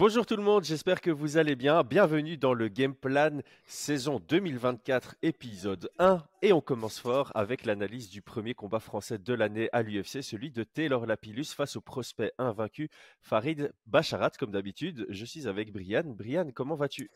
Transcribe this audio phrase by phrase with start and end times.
[0.00, 1.82] Bonjour tout le monde, j'espère que vous allez bien.
[1.82, 8.08] Bienvenue dans le Game Plan saison 2024 épisode 1 et on commence fort avec l'analyse
[8.08, 12.32] du premier combat français de l'année à l'UFC, celui de Taylor Lapillus face au prospect
[12.38, 12.88] invaincu
[13.20, 15.04] Farid Bacharat comme d'habitude.
[15.10, 16.04] Je suis avec Brian.
[16.06, 17.10] Brian, comment vas-tu?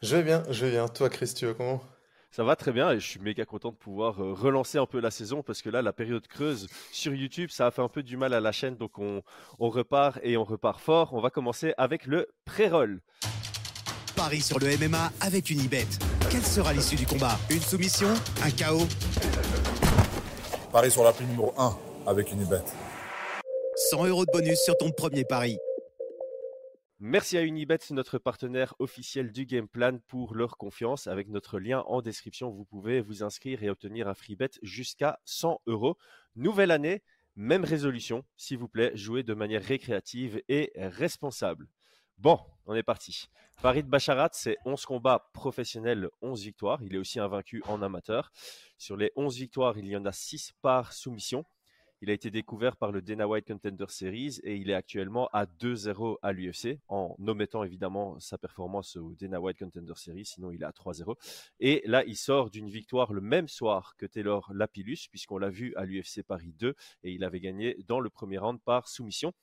[0.00, 0.88] Je vais bien, je vais bien.
[0.88, 1.82] Toi Christian, comment?
[2.30, 5.00] Ça va très bien et je suis méga content de pouvoir euh, relancer un peu
[5.00, 8.02] la saison parce que là, la période creuse sur YouTube, ça a fait un peu
[8.02, 8.76] du mal à la chaîne.
[8.76, 9.22] Donc on,
[9.58, 11.12] repart et on repart fort.
[11.12, 13.00] On va commencer avec le pré-roll.
[14.14, 15.86] Paris sur le MMA avec une Unibet.
[16.30, 17.38] Quelle sera l'issue du combat?
[17.50, 18.08] Une soumission?
[18.44, 18.86] Un chaos
[20.70, 21.76] Paris sur la prime numéro 1
[22.06, 22.62] avec une Unibet.
[23.90, 25.58] 100 euros de bonus sur ton premier pari.
[27.02, 31.06] Merci à Unibet, notre partenaire officiel du Game Plan, pour leur confiance.
[31.06, 35.18] Avec notre lien en description, vous pouvez vous inscrire et obtenir un free bet jusqu'à
[35.24, 35.96] 100 euros.
[36.36, 37.02] Nouvelle année,
[37.36, 38.26] même résolution.
[38.36, 41.68] S'il vous plaît, jouez de manière récréative et responsable.
[42.18, 43.30] Bon, on est parti.
[43.56, 46.82] Farid Bacharat, c'est 11 combats professionnels, 11 victoires.
[46.82, 48.30] Il est aussi invaincu en amateur.
[48.76, 51.46] Sur les 11 victoires, il y en a 6 par soumission.
[52.02, 55.44] Il a été découvert par le Dana White Contender Series et il est actuellement à
[55.44, 60.62] 2-0 à l'UFC, en omettant évidemment sa performance au Dana White Contender Series, sinon il
[60.62, 61.14] est à 3-0.
[61.60, 65.74] Et là, il sort d'une victoire le même soir que Taylor Lapillus, puisqu'on l'a vu
[65.76, 69.34] à l'UFC Paris 2 et il avait gagné dans le premier round par soumission.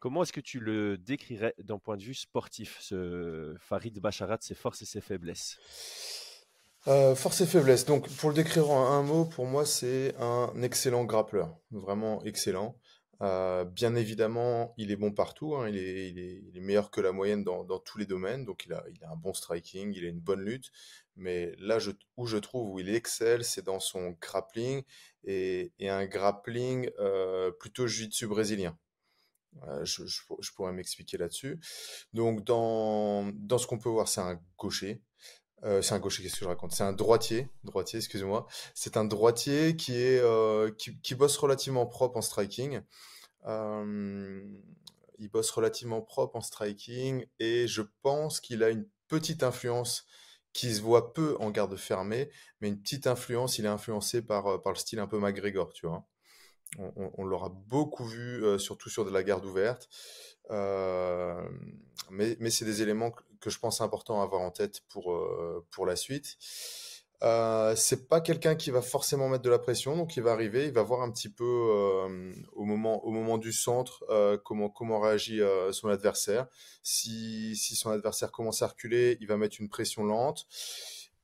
[0.00, 4.56] Comment est-ce que tu le décrirais d'un point de vue sportif, ce Farid Bacharat, ses
[4.56, 6.33] forces et ses faiblesses?
[6.86, 7.84] Euh, force et faiblesse.
[7.84, 11.56] Donc, pour le décrire en un mot, pour moi, c'est un excellent grappleur.
[11.70, 12.78] Vraiment excellent.
[13.22, 15.56] Euh, bien évidemment, il est bon partout.
[15.56, 15.68] Hein.
[15.68, 18.44] Il, est, il, est, il, est, meilleur que la moyenne dans, tous les domaines.
[18.44, 20.70] Donc, il a, un bon striking, il a une bonne lutte.
[21.16, 21.78] Mais là
[22.16, 24.82] où je trouve où il excelle, c'est dans son grappling
[25.24, 28.76] et, un grappling euh, plutôt jiu-jitsu brésilien.
[29.68, 31.60] Euh, je, je, je, pourrais m'expliquer là-dessus.
[32.12, 35.00] Donc, dans, dans ce qu'on peut voir, c'est un gaucher.
[35.64, 36.72] Euh, c'est un gaucher, qu'est-ce que je raconte?
[36.72, 38.46] C'est un droitier, droitier, excusez-moi.
[38.74, 42.82] C'est un droitier qui est euh, qui, bosse relativement propre en striking.
[43.46, 44.44] Euh,
[45.18, 50.06] il bosse relativement propre en striking et je pense qu'il a une petite influence
[50.52, 52.30] qui se voit peu en garde fermée,
[52.60, 53.58] mais une petite influence.
[53.58, 56.06] Il est influencé par par le style un peu McGregor, tu vois.
[56.78, 59.88] On, on, l'aura beaucoup vu, surtout sur de la garde ouverte.
[60.50, 65.66] Mais, mais c'est des éléments que je pense important à avoir en tête pour, euh,
[65.70, 66.38] pour la suite.
[67.22, 70.66] Euh, c'est pas quelqu'un qui va forcément mettre de la pression, donc il va arriver,
[70.66, 74.68] il va voir un petit peu euh, au moment au moment du centre euh, comment
[74.68, 75.40] comment réagit
[75.72, 76.46] son adversaire.
[76.82, 80.46] Si si son adversaire commence à reculer, il va mettre une pression lente.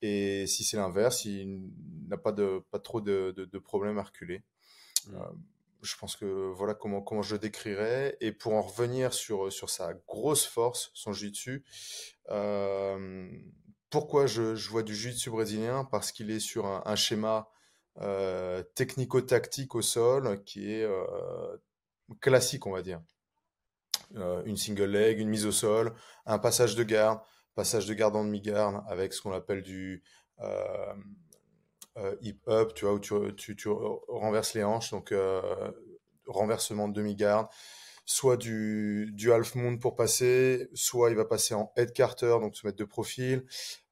[0.02, 1.70] Et si c'est l'inverse, il
[2.08, 4.42] n'a pas de pas trop de, de, de problème à reculer.
[5.08, 5.16] Mmh
[5.82, 8.16] je pense que voilà comment comment je le décrirais.
[8.20, 11.64] Et pour en revenir sur sur sa grosse force, son jiu-jitsu.
[12.30, 13.28] Euh,
[13.90, 15.84] pourquoi je, vois du jiu-jitsu brésilien?
[15.84, 17.48] Parce qu'il est sur un, schéma
[18.00, 21.56] euh, technico-tactique au sol qui est euh,
[22.20, 23.02] classique, on va dire.
[24.16, 25.92] Euh, une single leg, une mise au sol,
[26.24, 27.20] un passage de garde,
[27.54, 30.02] passage de garde en demi-garde avec ce qu'on appelle du
[31.96, 33.68] euh, hip up, tu vois, où tu,
[34.08, 35.42] renverses les hanches, donc euh,
[36.26, 37.48] renversement de demi-garde,
[38.04, 42.56] soit du, du half moon pour passer, soit il va passer en head carter, donc
[42.56, 43.44] se mettre de profil.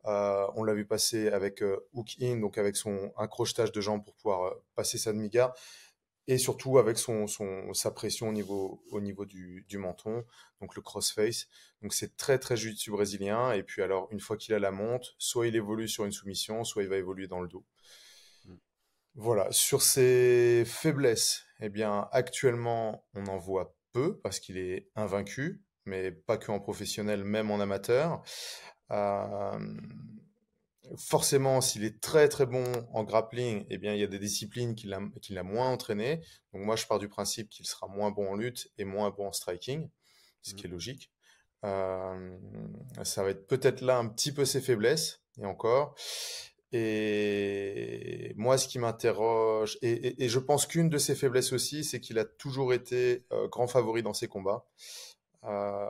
[0.06, 4.14] Euh, on l'a vu passer avec hook in, donc avec son accrochetage de jambes pour
[4.14, 5.53] pouvoir passer sa demi-garde
[6.28, 7.26] et surtout avec son,
[7.72, 10.25] sa pression au niveau, au niveau du, menton,
[10.60, 11.48] donc le crossface.
[11.81, 13.53] Donc c'est très très jiu brésilien.
[13.53, 16.64] Et puis alors, une fois qu'il a la monte, soit il évolue sur une soumission,
[16.64, 17.64] soit il va évoluer dans le dos.
[19.14, 19.48] Voilà.
[19.50, 26.12] Sur ses faiblesses, eh bien, actuellement, on en voit peu parce qu'il est invaincu, mais
[26.12, 28.22] pas que en professionnel, même en amateur.
[28.91, 29.58] Euh,
[30.96, 34.74] forcément, s'il est très très bon en grappling, eh bien, il y a des disciplines
[34.74, 36.20] qu'il a, moins entraîné.
[36.52, 39.28] Donc moi, je pars du principe qu'il sera moins bon en lutte et moins bon
[39.28, 39.88] en striking,
[40.42, 41.10] ce qui est logique.
[41.64, 42.38] Euh,
[43.02, 45.94] ça va être peut-être là un petit peu ses faiblesses, et encore.
[46.73, 52.19] Et moi, ce qui m'interroge, et, je pense qu'une de ses faiblesses aussi, c'est qu'il
[52.19, 54.67] a toujours été euh, grand favori dans ses combats.
[55.44, 55.87] Euh,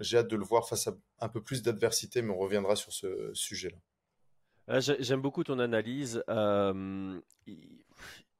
[0.00, 2.92] J'ai hâte de le voir face à un peu plus d'adversité, mais on reviendra sur
[2.92, 3.78] ce sujet-là.
[4.68, 6.22] Euh, j'aime beaucoup ton analyse.
[6.28, 7.20] Euh,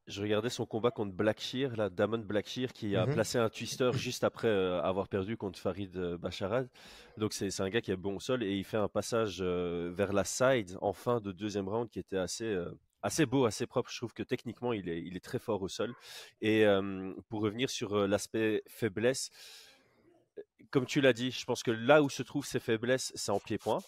[0.06, 3.14] je regardais son combat contre Blackshear, là, Damon Blackshear, qui a mm -hmm.
[3.14, 6.68] placé un twister juste après euh, avoir perdu contre Farid Bacharad.
[7.18, 9.42] Donc c'est un gars qui est bon au sol et il fait un passage
[9.98, 12.50] vers la side en fin de deuxième round qui était assez
[13.02, 13.90] assez beau, assez propre.
[13.90, 15.90] Je trouve que techniquement il est il est très fort au sol.
[16.40, 16.58] Et
[17.28, 19.30] pour revenir sur l'aspect faiblesse
[20.72, 23.38] comme tu l'as dit, je pense que là où se trouvent ses faiblesses, c'est en
[23.38, 23.80] pied-point.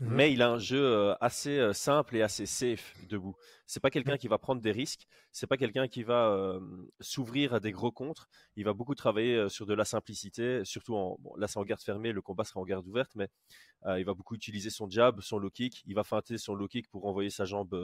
[0.00, 3.34] Mmh mais il a un jeu assez simple et assez safe debout.
[3.66, 5.06] C'est pas quelqu'un qui va prendre des risques.
[5.32, 6.58] C'est pas quelqu'un qui va
[7.00, 8.28] s'ouvrir à des gros contres.
[8.56, 11.80] Il va beaucoup travailler sur de la simplicité, surtout en bon, là c'est en garde
[11.82, 13.28] fermée, le combat sera en garde ouverte, mais
[13.86, 15.82] il va beaucoup utiliser son jab, son low kick.
[15.86, 17.74] Il va feinter son low kick pour envoyer sa jambe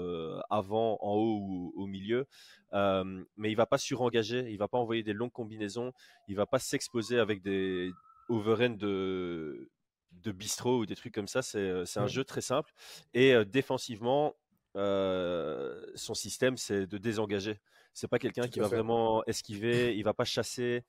[0.50, 2.26] avant, en haut ou au milieu.
[2.72, 4.50] mais il va pas surengager.
[4.50, 5.92] Il va pas envoyer des longues combinaisons.
[6.28, 7.90] Il va pas s'exposer avec des
[8.28, 9.70] overhand de
[10.12, 11.42] de bistrot ou des trucs comme ça.
[11.42, 12.72] C'est euh, un jeu très simple.
[13.14, 14.34] Et euh, défensivement,
[14.76, 17.60] euh, son système, c'est de désengager.
[17.92, 20.82] C'est pas quelqu'un qui va vraiment esquiver, il va pas chasser,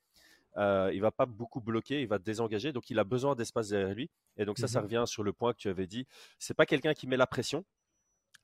[0.56, 2.72] il va pas beaucoup bloquer, il va désengager.
[2.72, 4.10] Donc il a besoin d'espace derrière lui.
[4.38, 6.06] Et donc ça, ça mmh revient sur le point que tu avais dit.
[6.38, 7.62] C'est pas quelqu'un qui met la pression,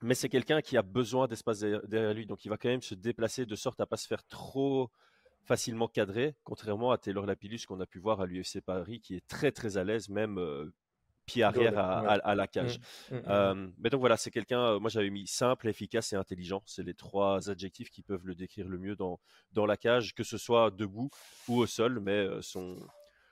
[0.03, 2.27] mais c'est quelqu'un qui a besoin d'espace derrière lui.
[2.27, 4.91] Donc il va quand même se déplacer de sorte à pas se faire trop
[5.43, 9.27] facilement cadré, contrairement à Taylor Lapillus qu'on a pu voir à l'UFC Paris, qui est
[9.27, 10.39] très très à l'aise, même
[11.25, 12.79] pied arrière à, la cage.
[13.09, 16.63] Mmh, mmh, mmh, mais donc voilà, c'est quelqu'un, moi j'avais mis simple, efficace et intelligent.
[16.65, 19.19] C'est les trois adjectifs qui peuvent le décrire le mieux dans,
[19.51, 21.09] dans la cage, que ce soit debout
[21.47, 22.77] ou au sol, mais son,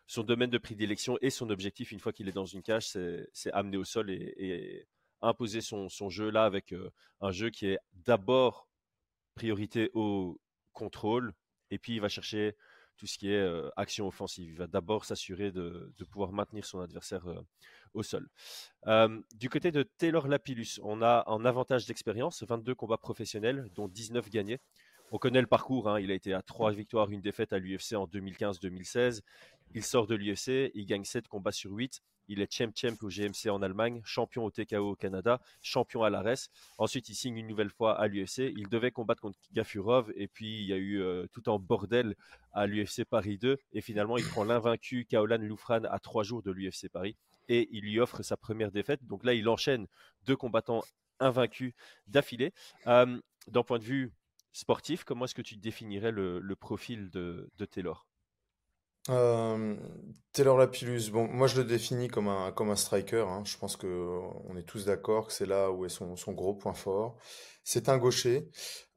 [0.08, 3.52] son domaine de prédilection et son objectif, une fois qu'il est dans une cage, c'est
[3.54, 4.88] amener au sol et,
[5.22, 6.74] imposer son, son, jeu là avec
[7.20, 8.70] un jeu qui est d'abord
[9.36, 10.40] priorité au
[10.72, 11.34] contrôle,
[11.72, 12.56] et puis il va chercher
[12.98, 14.50] tout ce qui est action offensive.
[14.52, 17.26] Il va d'abord s'assurer de, pouvoir maintenir son adversaire
[17.94, 18.28] au sol.
[19.36, 24.30] du côté de Taylor Lapillus, on a un avantage d'expérience, 22 combats professionnels, dont 19
[24.30, 24.60] gagnés.
[25.12, 26.00] On connaît le parcours, hein.
[26.00, 29.22] il a été à 3 victoires, une défaite à l'UFC en 2015-2016.
[29.76, 32.02] Il sort de l'UFC, il gagne 7 combats sur 8.
[32.28, 36.10] Il est champ champ au GMC en Allemagne, champion au TKO au Canada, champion à
[36.10, 36.50] l'ARES.
[36.78, 38.52] Ensuite, il signe une nouvelle fois à l'UFC.
[38.56, 42.16] Il devait combattre contre Gafurov et puis il y a eu euh, tout en bordel
[42.54, 43.58] à l'UFC Paris 2.
[43.74, 47.18] Et finalement, il prend l'invaincu Kaolan Loufran à trois jours de l'UFC Paris
[47.48, 49.04] et il lui offre sa première défaite.
[49.06, 49.88] Donc là, il enchaîne
[50.26, 50.84] deux combattants
[51.20, 51.74] invaincus
[52.08, 52.54] d'affilée.
[52.88, 54.12] Euh, d'un point de vue
[54.52, 58.09] sportif, comment est-ce que tu définirais le, profil de Taylor?
[59.08, 63.26] Taylor Lapillus, bon, moi je le définis comme un, comme un striker.
[63.28, 63.44] Hein.
[63.46, 63.88] Je pense que
[64.48, 67.18] on est tous d'accord que c'est là où est son, son gros point fort.
[67.64, 68.50] C'est un gaucher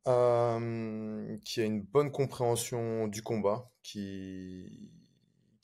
[0.04, 4.90] qui a une bonne compréhension du combat, qui,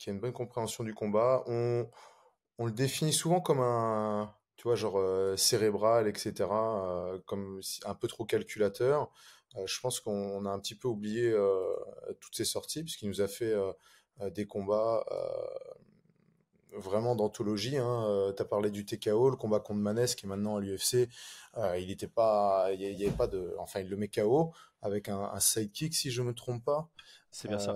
[0.07, 1.43] a une bonne compréhension du combat.
[1.47, 1.87] On,
[2.65, 8.07] le définit souvent comme un, tu vois, genre euh, cérébral, etc., euh, comme un peu
[8.07, 9.09] trop calculateur.
[9.55, 11.33] Euh, je pense qu'on a un petit peu oublié
[12.19, 13.53] toutes ces sorties, puisqu'il nous a fait
[14.29, 17.77] des combats euh, vraiment d'anthologie.
[17.77, 18.05] Hein.
[18.07, 21.09] Euh, tu as parlé du TKO, le combat contre Manès qui est maintenant à l'UFC.
[21.77, 25.19] il n'était pas, il y, avait pas de, enfin il le met KO avec un,
[25.19, 26.89] un sidekick si je me trompe pas.
[27.31, 27.75] C'est bien ça.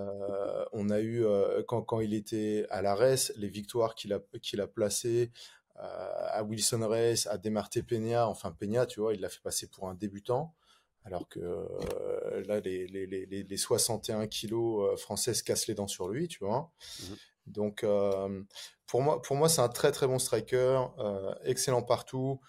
[0.72, 1.24] on a eu
[1.68, 5.30] quand, quand il était à l'ARES, les victoires qu'il a qu'il a placées
[5.76, 8.28] à Wilson Reyes, à Demarté Peña.
[8.28, 10.54] Enfin Peña, tu vois, il l'a fait passer pour un débutant.
[11.04, 15.74] Alors que euh, là, les, les, les, les, 61 kilos euh, français se cassent les
[15.74, 16.72] dents sur lui, tu vois.
[17.00, 17.14] Mmh
[17.46, 18.42] Donc, euh,
[18.86, 20.86] pour moi, pour moi c'est un très très bon striker,
[21.44, 22.40] excellent partout,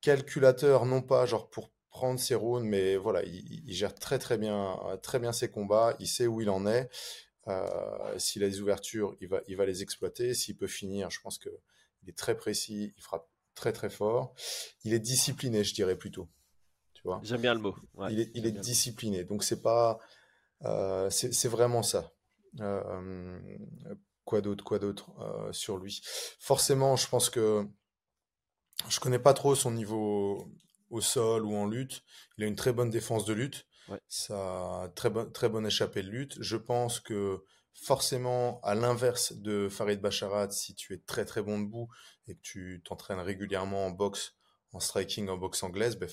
[0.00, 4.76] calculateur, non pas genre pour prendre ses rounds, mais voilà, il, gère très très bien,
[5.02, 6.88] très bien ses combats, il sait où il en est.
[8.18, 10.34] S'il a des ouvertures, il va, il va les exploiter.
[10.34, 11.52] S'il peut finir, je pense qu'il
[12.08, 14.34] est très précis, il frappe très très fort.
[14.84, 16.28] Il est discipliné, je dirais plutôt.
[17.22, 17.76] J'aime bien le mot.
[18.10, 19.24] il est, il est discipliné.
[19.24, 19.98] Donc c'est pas,
[20.64, 22.12] euh, c'est vraiment ça.
[22.60, 23.38] Euh,
[24.24, 26.00] quoi d'autre, quoi d'autre euh, sur lui?
[26.40, 27.66] Forcément, je pense que
[28.88, 30.48] je connais pas trop son niveau
[30.90, 32.02] au sol ou en lutte.
[32.38, 33.66] Il a une très bonne défense de lutte.
[34.08, 36.36] Ça, très bonne, très bonne échappée de lutte.
[36.40, 37.44] Je pense que
[37.74, 41.90] forcément, à l'inverse de Farid Bacharat, si tu es très très bon debout
[42.28, 44.36] et que tu t'entraînes régulièrement en boxe,
[44.72, 46.08] en striking, en boxe anglaise, ben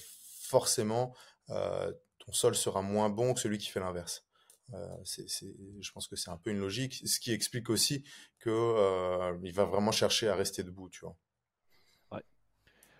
[0.52, 1.16] forcément,
[1.50, 4.26] euh, ton sol sera moins bon que celui qui fait l'inverse.
[4.74, 8.04] Euh, je pense que c'est un peu une logique, ce qui explique aussi
[8.42, 11.16] qu'il euh, va vraiment chercher à rester debout, tu vois.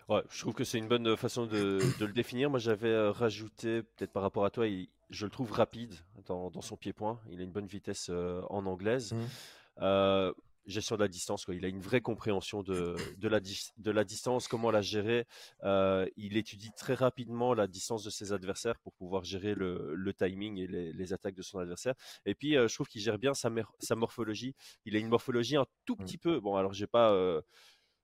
[0.08, 0.22] Ouais.
[0.28, 2.50] je trouve que c'est une bonne façon de, le définir.
[2.50, 4.66] Moi, j'avais rajouté, peut-être par rapport à toi,
[5.10, 5.94] je le trouve rapide
[6.26, 7.20] dans, son pied-point.
[7.30, 9.12] Il a une bonne vitesse en anglaise.
[9.12, 10.32] Mmh
[10.66, 11.44] gestion de la distance.
[11.44, 11.54] Quoi.
[11.54, 15.26] Il a une vraie compréhension de, de, la, de la distance, comment la gérer.
[15.64, 20.14] Euh, il étudie très rapidement la distance de ses adversaires pour pouvoir gérer le, le
[20.14, 21.94] timing et les, les, attaques de son adversaire.
[22.26, 23.50] Et puis, euh, je trouve qu'il gère bien sa,
[23.80, 24.54] sa, morphologie.
[24.84, 26.04] Il a une morphologie un tout mmh.
[26.04, 26.40] petit peu.
[26.40, 27.12] Bon, alors, j'ai pas.
[27.12, 27.40] Euh,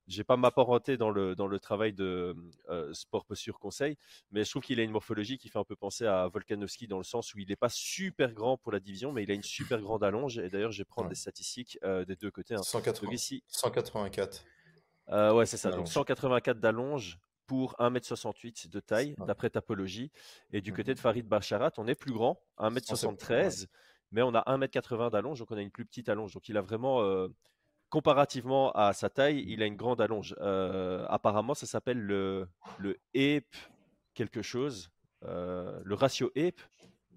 [0.08, 2.34] j'ai pas m'apparenté dans le, dans le travail de
[2.68, 3.96] euh, sport posture conseil,
[4.32, 6.98] mais je trouve qu'il a une morphologie qui fait un peu penser à Volkanovski dans
[6.98, 9.42] le sens où il n'est pas super grand pour la division, mais il a une
[9.42, 10.38] super grande allonge.
[10.38, 12.54] Et d'ailleurs, je vais prendre des statistiques euh, des deux côtés.
[12.54, 12.62] Hein.
[12.62, 14.44] 180, ici, 184.
[15.10, 15.70] Euh, ouais, c'est ça.
[15.70, 20.10] Donc 184 d'allonge pour 1m68 de taille, d'après Tapologie.
[20.52, 23.66] Et du côté de mmh Farid Bacharat, on est plus grand, 1m73,
[24.12, 26.34] mais on a 1m80 d'allonge, donc on a une plus petite allonge.
[26.34, 27.28] Donc il a vraiment, euh,
[27.90, 30.34] comparativement à sa taille, il a une grande allonge.
[30.40, 32.98] Euh, apparemment, ça s'appelle le, le
[34.14, 34.90] quelque chose,
[35.24, 36.60] euh, le ratio EAP.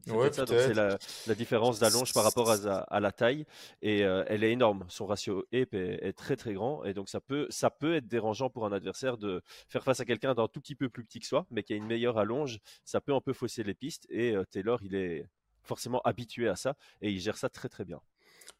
[0.03, 0.97] C'est la,
[1.27, 3.45] la, différence d'allonge par rapport à, la taille
[3.83, 4.83] et elle est énorme.
[4.89, 8.49] Son ratio EAP est, très très grand et donc ça peut, ça peut être dérangeant
[8.49, 11.27] pour un adversaire de faire face à quelqu'un d'un tout petit peu plus petit que
[11.27, 12.57] soi, mais qui a une meilleure allonge.
[12.83, 15.29] Ça peut un peu fausser les pistes et Taylor il est
[15.61, 18.01] forcément habitué à ça et il gère ça très très bien.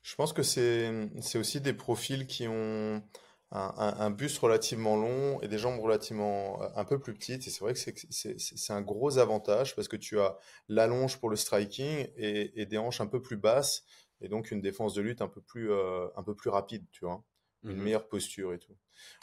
[0.02, 3.04] Je pense que c'est aussi des profils qui ont
[3.52, 7.48] un, un, buste relativement long et des jambes relativement euh, un peu plus petites.
[7.48, 10.38] Et c'est vrai que c'est un gros avantage parce que tu as
[10.70, 13.84] l'allonge pour le striking et, des hanches un peu plus basses
[14.22, 17.06] et donc une défense de lutte un peu plus, euh, un peu plus rapide, tu
[17.06, 17.24] vois.
[17.64, 18.76] Une mmh meilleure posture et tout.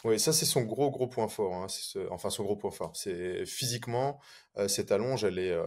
[0.05, 1.55] Oui, ça c'est son gros gros point fort.
[1.55, 1.67] Hein.
[2.11, 2.95] enfin son gros point fort.
[2.95, 4.21] C'est physiquement
[4.59, 5.59] euh, cette allonge, elle est,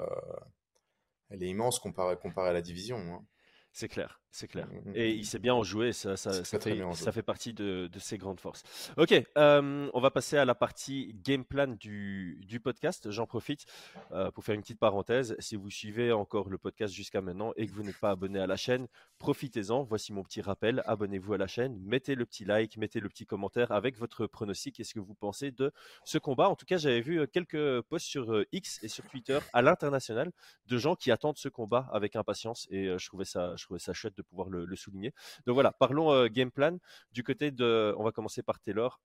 [1.29, 2.97] elle est immense comparée, comparée à la division.
[2.97, 3.25] Hein.
[3.73, 4.67] C'est clair, c'est clair.
[4.67, 5.17] Mmh, mmh, Et mmh.
[5.17, 8.63] il sait bien en jouer, ça, ça, fait, ça fait, partie de, ses grandes forces.
[8.97, 13.11] Ok, euh, on va passer à la partie game plan du, du podcast.
[13.11, 13.65] J'en profite
[14.13, 15.35] euh, pour faire une petite parenthèse.
[15.39, 18.47] Si vous suivez encore le podcast jusqu'à maintenant et que vous n'êtes pas abonné à
[18.47, 18.87] la chaîne,
[19.19, 19.83] profitez-en.
[19.83, 20.81] Voici mon petit rappel.
[20.85, 24.79] Abonnez-vous à la chaîne, mettez le petit like, mettez le petit commentaire avec votre pronostic
[24.79, 25.73] et ce que vous pensez de
[26.05, 26.47] ce combat.
[26.47, 30.31] En tout cas, j'avais vu euh, quelques posts sur X et sur Twitter à l'international
[30.67, 33.91] de gens qui attendent ce combat avec impatience et je trouvais ça je trouvais ça
[33.91, 35.13] chouette de pouvoir le, souligner.
[35.45, 36.77] Donc voilà, parlons euh, game plan.
[37.11, 38.99] Du côté de, on va commencer par Taylor.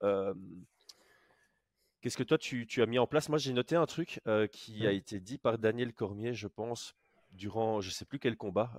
[2.01, 3.29] Qu'est-ce que toi tu, as mis en place?
[3.29, 6.95] Moi j'ai noté un truc euh, qui a été dit par Daniel Cormier, je pense,
[7.33, 8.71] durant je sais plus quel combat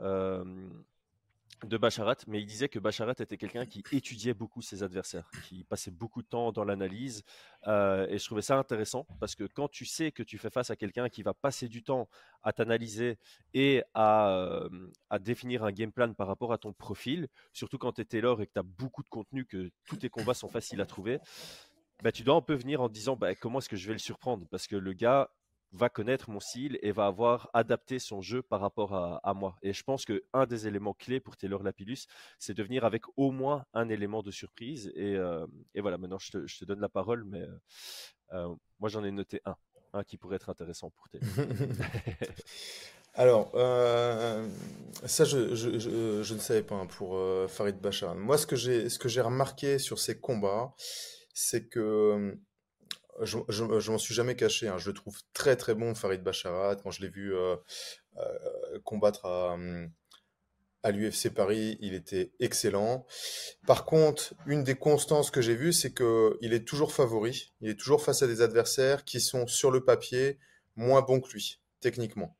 [1.65, 5.63] de Bacharat, mais il disait que Bacharat était quelqu'un qui étudiait beaucoup ses adversaires, qui
[5.63, 7.23] passait beaucoup de temps dans l'analyse.
[7.65, 10.69] Euh, et je trouvais ça intéressant parce que quand tu sais que tu fais face
[10.69, 12.07] à quelqu'un qui va passer du temps
[12.43, 13.17] à t'analyser
[13.55, 14.69] et à, euh,
[15.09, 18.39] à, définir un game plan par rapport à ton profil, surtout quand tu es Taylor
[18.41, 21.19] et que tu as beaucoup de contenu, que tous tes combats sont faciles à trouver,
[22.03, 23.99] bah, tu dois un peu venir en disant bah, comment est-ce que je vais le
[23.99, 24.45] surprendre?
[24.51, 25.31] Parce que le gars
[25.71, 29.55] va connaître mon style et va avoir adapté son jeu par rapport à, moi.
[29.61, 32.07] Et je pense qu'un des éléments clés pour Taylor Lapillus,
[32.39, 34.91] c'est de venir avec au moins un élément de surprise.
[34.95, 35.45] Et, euh,
[35.75, 37.59] voilà, maintenant je te, donne la parole, mais euh,
[38.33, 41.27] euh, moi j'en ai noté un, qui pourrait être intéressant pour Taylor.
[43.13, 43.51] Alors,
[45.05, 47.19] ça, je, ne savais pas hein, pour
[47.49, 48.13] Farid Bachar.
[48.15, 48.55] Moi, ce que
[49.09, 50.75] j'ai remarqué sur ces combats,
[51.33, 52.37] c'est que
[53.21, 54.67] je, je, m'en suis jamais caché.
[54.67, 54.77] Hein.
[54.77, 56.75] Je le trouve très très bon, Farid Bacharat.
[56.77, 57.55] Quand je l'ai vu euh,
[58.17, 59.91] euh, combattre à, hum,
[60.85, 63.05] l'UFC Paris, il était excellent.
[63.65, 67.53] Par contre, une des constances que j'ai vues, c'est qu'il est toujours favori.
[67.61, 70.39] Il est toujours face à des adversaires qui sont sur le papier
[70.75, 72.37] moins bons que lui, techniquement.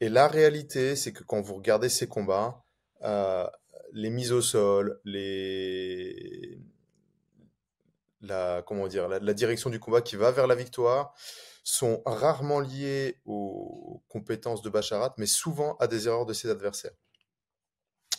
[0.00, 2.64] Et la réalité, c'est que quand vous regardez ses combats,
[3.02, 3.46] euh,
[3.92, 6.58] les mises au sol, les,
[8.26, 11.14] la, comment dire, la, direction du combat qui va vers la victoire
[11.62, 16.92] sont rarement liées aux compétences de Bacharat, mais souvent à des erreurs de ses adversaires.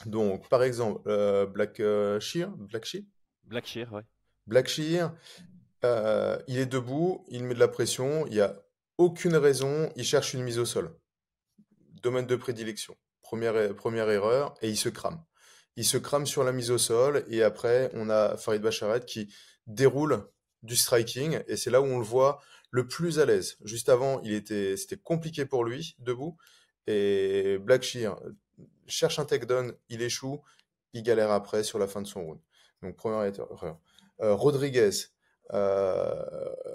[0.06, 3.04] Donc, par exemple, euh, Black euh, Shear, Black Shear?
[3.44, 4.04] Black Shear, ouais.
[4.48, 5.14] Black Shear,
[5.84, 8.62] euh, il est debout, il met de la pression, il n'y a
[8.98, 10.96] aucune raison, il cherche une mise au sol.
[12.02, 12.96] Domaine de prédilection.
[13.22, 15.24] Première, première erreur, et il se crame.
[15.76, 19.34] Il se crame sur la mise au sol, et après, on a Farid Bacharat qui
[19.68, 20.28] déroule
[20.64, 22.42] du striking et c'est là où on le voit
[22.72, 23.58] le plus à l'aise.
[23.64, 26.38] Juste avant, il était, c'était compliqué pour lui debout
[26.88, 28.20] et Black Shear
[28.88, 30.42] cherche un takedown, il échoue,
[30.94, 32.40] il galère après sur la fin de son round.
[32.82, 33.80] Donc première erreur.
[34.22, 34.92] Euh, Rodriguez,
[35.54, 36.24] euh,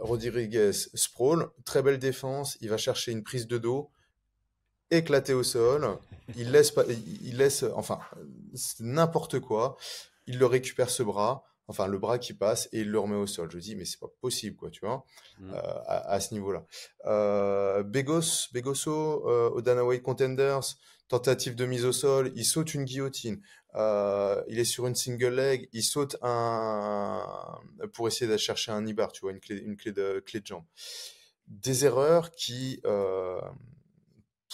[0.01, 3.91] Rodriguez sprawl, très belle défense, il va chercher une prise de dos,
[4.91, 5.99] éclaté au sol,
[6.37, 6.73] il laisse
[7.23, 8.01] il laisse, enfin
[8.81, 9.77] n'importe quoi,
[10.27, 13.27] il le récupère ce bras enfin le bras qui passe et il le remet au
[13.27, 13.49] sol.
[13.51, 15.05] Je dis mais c'est pas possible quoi, tu vois,
[15.39, 15.51] mmh.
[15.55, 16.67] euh, à, ce niveau-là.
[17.07, 20.77] Euh, Begos, Begoso euh, au Danaway Contenders,
[21.09, 23.41] tentative de mise au sol, il saute une guillotine.
[23.77, 27.25] Euh, il est sur une single leg, il saute un
[27.93, 30.47] pour essayer de chercher un ibar, tu vois, une clé, une clé de clé de
[30.47, 30.65] jambe.
[31.47, 32.81] Des erreurs qui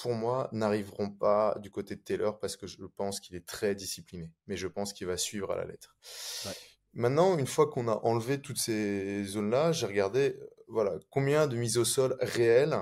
[0.02, 3.74] pour moi, n'arriveront pas du côté de Taylor parce que je pense qu'il est très
[3.74, 4.30] discipliné.
[4.46, 5.96] Mais je pense qu'il va suivre à la lettre.
[6.44, 6.52] Ouais.
[6.96, 11.76] Maintenant, une fois qu'on a enlevé toutes ces zones-là, j'ai regardé, voilà, combien de mises
[11.76, 12.78] au sol réelles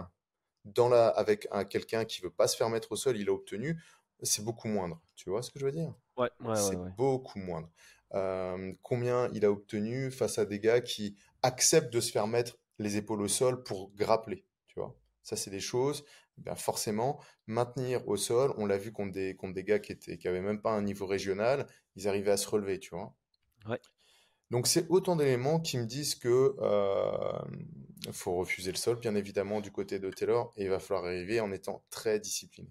[0.64, 3.32] dans la, avec un, quelqu'un qui veut pas se faire mettre au sol, il a
[3.32, 3.82] obtenu.
[4.22, 5.02] C'est beaucoup moindre.
[5.16, 5.92] Tu vois ce que je veux dire?
[6.16, 6.90] Ouais, ouais, C'est ouais.
[6.96, 7.68] beaucoup moindre.
[8.14, 12.56] Euh, combien il a obtenu face à des gars qui acceptent de se faire mettre
[12.78, 14.96] les épaules au sol pour grappler, tu vois?
[15.24, 16.04] Ça, c'est des choses,
[16.38, 20.18] ben forcément, maintenir au sol, on l'a vu contre des, contre des gars qui étaient,
[20.18, 21.66] qui avaient même pas un niveau régional,
[21.96, 23.12] ils arrivaient à se relever, tu vois?
[23.66, 23.80] Ouais.
[24.54, 29.60] Donc, c'est autant d'éléments qui me disent que euh, faut refuser le sol, bien évidemment,
[29.60, 32.70] du côté de Taylor, et il va falloir arriver en étant très discipliné.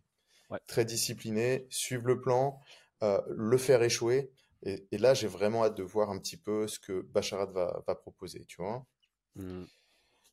[0.49, 0.59] Ouais.
[0.65, 2.57] Très discipliné, suivre le plan,
[3.01, 4.31] euh, le faire échouer.
[4.61, 7.83] Et, et là, j'ai vraiment hâte de voir un petit peu ce que Bacharat va,
[7.85, 8.85] va proposer, tu vois.
[9.35, 9.65] Mm.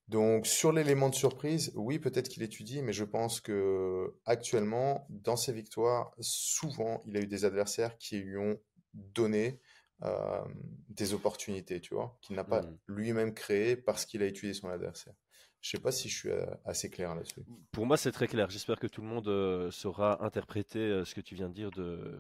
[0.07, 5.37] Donc, sur l'élément de surprise, oui, peut-être qu'il étudie, mais je pense que actuellement, dans
[5.37, 8.57] ses victoires, souvent, il a eu des adversaires qui lui ont
[8.95, 9.59] donné
[10.03, 10.45] euh,
[10.89, 12.79] des opportunités, tu vois, qu'il n'a pas Mm.
[12.89, 15.15] lui-même créé parce qu'il a étudié son adversaire.
[15.61, 17.45] Je sais pas si je suis euh, assez clair là-dessus.
[17.73, 18.49] Pour moi, c'est très clair.
[18.49, 22.19] J'espère que tout le monde euh, saura interpréter ce que tu viens de dire de,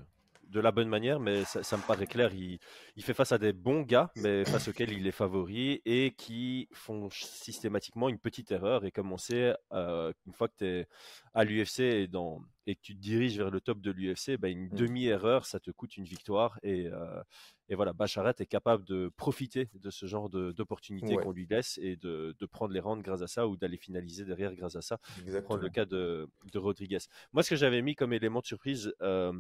[0.50, 2.35] de la bonne manière, mais ça, ça me paraît clair.
[2.35, 2.59] Il,
[2.97, 6.69] il fait face à des bons gars, mais face auxquels il est favori et qui
[6.73, 8.85] font systématiquement une petite erreur.
[8.85, 10.87] Et comme on sait, euh, une fois que tu es
[11.35, 14.50] à l'UFC et, dans- et que tu te diriges vers le top de l'UFC, ben,
[14.50, 14.75] une Mm.
[14.76, 16.59] demi-erreur, ça te coûte une victoire.
[16.62, 17.23] Et, euh,
[17.69, 21.23] et voilà, Bacharat est capable de profiter de ce genre d'opportunités Ouais.
[21.23, 24.25] qu'on lui laisse et de, de prendre les rounds grâce à ça ou d'aller finaliser
[24.25, 25.57] derrière grâce à ça prendre Exactement.
[25.62, 26.99] le cas de, de Rodriguez.
[27.33, 29.33] Moi, ce que j'avais mis comme élément de surprise euh,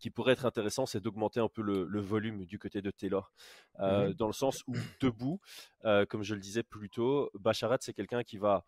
[0.00, 3.30] qui pourrait être intéressant, c'est d'augmenter un peu le, le volume du côté de Taylor.
[3.78, 4.14] Euh, Mhm.
[4.14, 5.40] Dans le sens où, debout,
[5.84, 8.64] euh, comme je le disais plus tôt, Bacharat, c'est quelqu'un qui va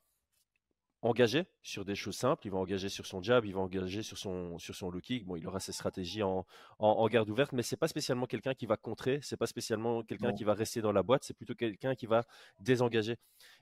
[1.03, 4.17] engager sur des choses simples, il va engager sur son jab, il va engager sur
[4.17, 5.27] son, sur son low kick.
[5.27, 6.47] Bon, il aura ses stratégies en,
[6.79, 10.03] en, en garde ouverte, mais c'est pas spécialement quelqu'un qui va contrer, c'est pas spécialement
[10.03, 12.25] quelqu'un qui va rester dans la boîte, c'est plutôt quelqu'un qui va
[12.61, 13.17] désengager.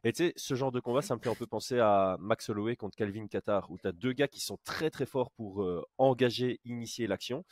[0.05, 2.49] Et tu sais, ce genre de combat, ça me fait un peu penser à Max
[2.51, 5.63] Holloway contre Calvin Qatar, où tu as deux gars qui sont très très forts pour
[5.63, 7.45] euh, engager, initier l'action,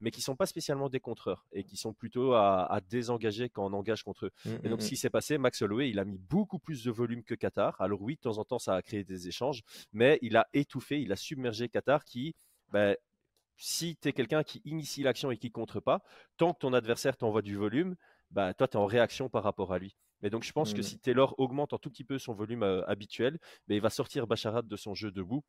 [0.00, 3.66] mais qui sont pas spécialement des contreurs et qui sont plutôt à, à désengager quand
[3.66, 4.30] on engage contre eux.
[4.44, 6.84] Mm, Et donc, mm, ce qui s'est passé, Max Holloway, il a mis beaucoup plus
[6.84, 7.80] de volume que Qatar.
[7.80, 11.00] Alors oui, de temps en temps, ça a créé des échanges, mais il a étouffé,
[11.00, 12.34] il a submergé Qatar qui,
[12.72, 12.96] ben,
[13.56, 16.02] si tu es quelqu'un qui initie l'action et qui contre pas,
[16.36, 17.96] tant que ton adversaire t'envoie du volume,
[18.30, 19.96] bah, toi, tu es en réaction par rapport à lui.
[20.22, 22.82] Et donc, je pense que si Taylor augmente un tout petit peu son volume euh,
[22.86, 25.44] habituel, ben, il va sortir Bacharat de son jeu debout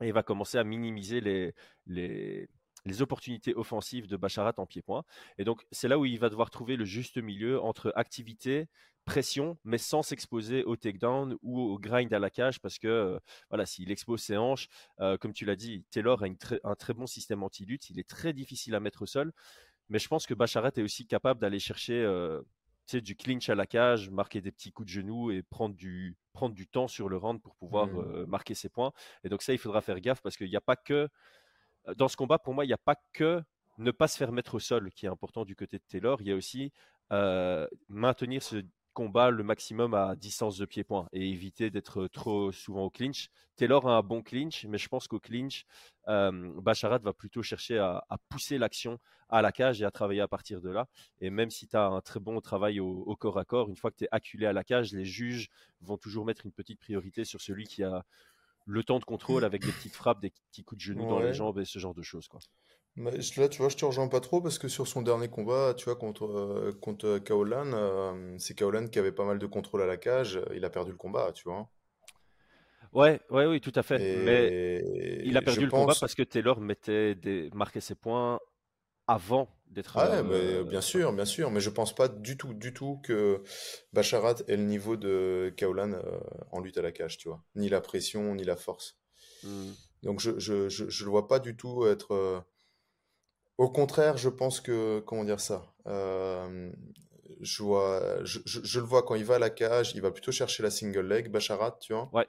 [0.00, 1.54] et il va commencer à minimiser les,
[1.86, 2.48] les,
[2.84, 5.04] les opportunités offensives de Bacharat en pied-point.
[5.38, 8.66] Et donc, c'est là où il va devoir trouver le juste milieu entre activité,
[9.04, 13.18] pression, mais sans s'exposer au takedown ou au grind à la cage, parce que euh,
[13.50, 14.68] voilà, s'il expose ses hanches,
[15.00, 18.08] euh, comme tu l'as dit, Taylor a une un très bon système anti-lutte, il est
[18.08, 19.32] très difficile à mettre au sol,
[19.88, 22.42] mais je pense que Bacharat est aussi capable d'aller chercher euh,
[22.92, 26.54] du clinch à la cage, marquer des petits coups de genoux et prendre du, prendre
[26.54, 27.98] du temps sur le round pour pouvoir Mm.
[27.98, 28.92] euh, marquer ses points.
[29.24, 31.08] Et donc ça, il faudra faire gaffe parce qu'il n'y a pas que
[31.96, 33.42] dans ce combat, pour moi, il n'y a pas que
[33.78, 36.20] ne pas se faire mettre au sol qui est important du côté de Taylor.
[36.20, 36.72] Il y a aussi
[37.88, 42.90] maintenir ce combat le maximum à distance de pied-point et éviter d'être trop souvent au
[42.90, 43.28] clinch.
[43.56, 45.64] Taylor a un bon clinch, mais je pense qu'au clinch,
[46.08, 50.20] euh, Bacharat va plutôt chercher à, à pousser l'action à la cage et à travailler
[50.20, 50.88] à partir de là.
[51.20, 53.76] Et même si tu as un très bon travail au, au corps à corps, une
[53.76, 55.48] fois que tu es acculé à la cage, les juges
[55.80, 58.04] vont toujours mettre une petite priorité sur celui qui a
[58.66, 61.34] le temps de contrôle avec des petites frappes, des petits coups de genoux dans les
[61.34, 62.28] jambes et ce genre de choses.
[62.28, 62.40] Quoi.
[62.94, 65.74] Mais là, tu vois, je te rejoins pas trop parce que sur son dernier combat,
[65.74, 69.82] tu vois, contre, euh, contre Kaolan, euh, c'est Kaolan qui avait pas mal de contrôle
[69.82, 70.40] à la cage.
[70.54, 71.68] Il a perdu le combat, tu vois.
[72.92, 73.98] Ouais, ouais, oui, tout à fait.
[74.24, 74.82] Mais
[75.24, 77.48] il a je perdu le combat parce que Taylor mettait des...
[77.54, 78.38] marquait ses points
[79.06, 79.96] avant d'être.
[79.96, 82.72] Ah ouais, euh, mais bien sûr, bien sûr, mais je pense pas du tout, du
[82.74, 83.42] tout que
[83.92, 87.42] Bacharat ait le niveau de Kaolan euh, en lutte à la cage, tu vois.
[87.56, 88.96] Ni la pression, ni la force.
[89.42, 89.72] hmm.
[90.02, 92.12] Donc je, je, je, je le vois pas du tout être.
[92.14, 92.40] euh,
[93.58, 95.74] Au contraire, je pense que comment dire ça.
[95.86, 96.70] euh,
[97.40, 100.10] Je vois, je, je, je le vois quand il va à la cage, il va
[100.12, 102.28] plutôt chercher la single leg, Bacharat, tu vois, Ouais,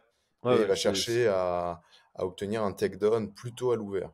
[0.50, 1.82] et ouais, il va chercher à,
[2.16, 4.12] à obtenir un takedown plutôt à l'ouvert.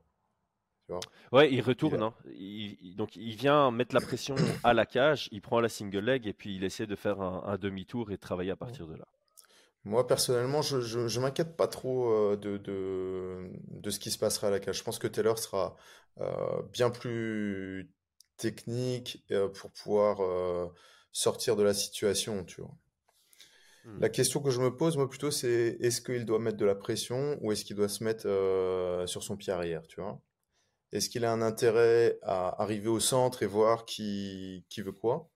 [0.89, 1.05] Tu vois.
[1.31, 2.01] Ouais, il retourne.
[2.01, 2.15] hein.
[2.33, 5.99] Il- il- donc il vient mettre la pression à la cage, il prend la single
[5.99, 8.87] leg et puis il essaie de faire un, un demi-tour et de travailler à partir
[8.87, 9.05] de là.
[9.85, 14.17] Moi, personnellement, je, je, je m'inquiète pas trop euh, de, de, de ce qui se
[14.17, 14.79] passera à la cage.
[14.79, 15.75] Je pense que Taylor sera
[16.19, 17.91] euh, bien plus
[18.37, 20.19] technique euh, pour pouvoir
[21.11, 22.75] sortir de la situation, tu vois.
[23.85, 23.99] Hmm.
[24.01, 26.75] La question que je me pose, moi, plutôt, c'est est-ce qu'il doit mettre de la
[26.75, 28.23] pression ou est-ce qu'il doit se mettre
[29.07, 30.19] sur son pied arrière, tu vois?
[30.91, 35.29] Est-ce qu'il a un intérêt à arriver au centre et voir qui, veut quoi?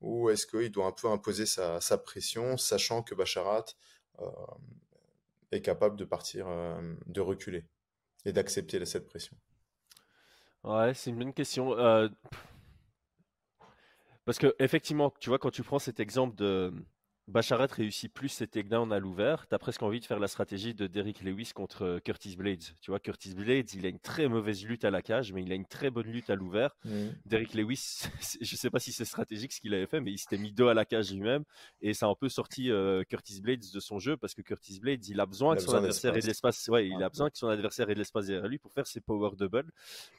[0.00, 3.66] ou est-ce qu'il doit un peu imposer sa, pression, sachant que Bacharat
[5.52, 6.46] est capable de partir,
[7.06, 7.64] de reculer
[8.24, 9.36] et d'accepter cette pression?
[10.64, 11.76] Ouais, c'est une bonne question.
[14.24, 16.72] parce que effectivement, tu vois, quand tu prends cet exemple de
[17.28, 19.46] Bacharat réussit plus ses takedowns à l'ouvert.
[19.46, 22.64] Tu as presque envie de faire la stratégie de Derrick Lewis contre euh, Curtis Blades.
[22.80, 25.52] Tu vois, Curtis Blades, il a une très mauvaise lutte à la cage, mais il
[25.52, 26.76] a une très bonne lutte à l'ouvert.
[26.84, 27.08] Mmh.
[27.26, 28.02] Derrick Lewis,
[28.40, 30.66] je sais pas si c'est stratégique ce qu'il avait fait, mais il s'était mis dos
[30.66, 31.44] à la cage lui-même.
[31.80, 34.80] Et ça a un peu sorti euh, Curtis Blades de son jeu parce que Curtis
[34.80, 36.66] Blades, il a besoin que son adversaire ait de l'espace.
[36.68, 39.00] Ouais, il a besoin que son adversaire ait de l'espace derrière lui pour faire ses
[39.00, 39.70] power double.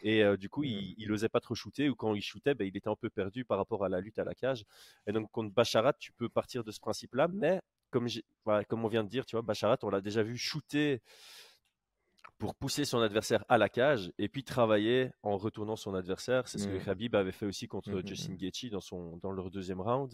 [0.03, 0.95] Et euh, du coup, il, mmh.
[0.99, 3.43] il osait pas trop shooter ou quand il shootait, ben, il était un peu perdu
[3.43, 4.63] par rapport à la lutte à la cage.
[5.05, 8.07] Et donc, contre Bacharat, tu peux partir de ce principe-là, mais comme,
[8.67, 11.01] comme on vient de dire, tu vois, Bacharat, on l'a déjà vu shooter
[12.37, 16.47] pour pousser son adversaire à la cage et puis travailler en retournant son adversaire.
[16.47, 16.83] C'est ce que mmh.
[16.83, 20.13] Khabib avait fait aussi contre mmh, mmh, Justin Gaethje dans, son, dans leur deuxième round.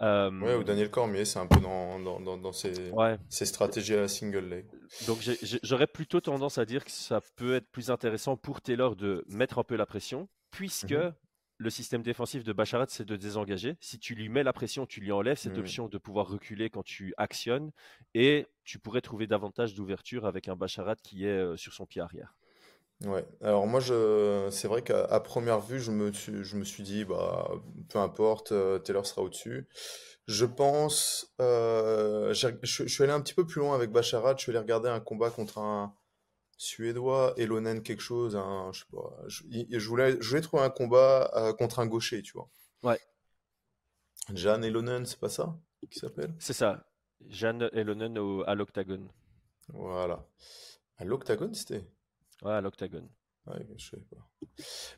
[0.00, 2.92] Ouais, ou Daniel Cormier, c'est un peu dans, dans, dans, ses,
[3.28, 4.66] ses, stratégies à la single leg.
[5.06, 5.18] Donc
[5.62, 9.58] j'aurais plutôt tendance à dire que ça peut être plus intéressant pour Taylor de mettre
[9.58, 10.94] un peu la pression, puisque
[11.62, 13.76] le système défensif de Bacharat, c'est de désengager.
[13.80, 15.60] Si tu lui mets la pression, tu lui enlèves cette mmh.
[15.60, 17.70] option de pouvoir reculer quand tu actionnes.
[18.14, 22.00] Et tu pourrais trouver davantage d'ouverture avec un Bacharat qui est euh, sur son pied
[22.00, 22.34] arrière.
[23.04, 24.48] Ouais, alors moi, je...
[24.50, 26.44] c'est vrai qu'à première vue, je me, suis...
[26.44, 27.50] je me suis dit, bah,
[27.88, 29.66] peu importe, euh, Taylor sera au-dessus.
[30.28, 34.50] Je pense, euh, je suis allé un petit peu plus loin avec Bacharat, je suis
[34.50, 35.92] allé regarder un combat contre un,
[36.62, 38.38] suédois, Elonen quelque chose,
[38.72, 39.24] je sais pas.
[39.26, 42.48] Je, voulais, je voulais trouver un combat euh, contre un gaucher, tu vois.
[42.84, 43.00] Ouais.
[44.32, 45.58] Jan Elonen, c'est pas ça
[45.90, 46.32] qui s'appelle?
[46.38, 46.86] C'est ça.
[47.28, 49.08] Jan Elonen au, à l'octagone.
[49.68, 50.24] Voilà.
[50.98, 51.84] À l'octagone, c'était?
[52.42, 53.08] Ouais, à l'octagone.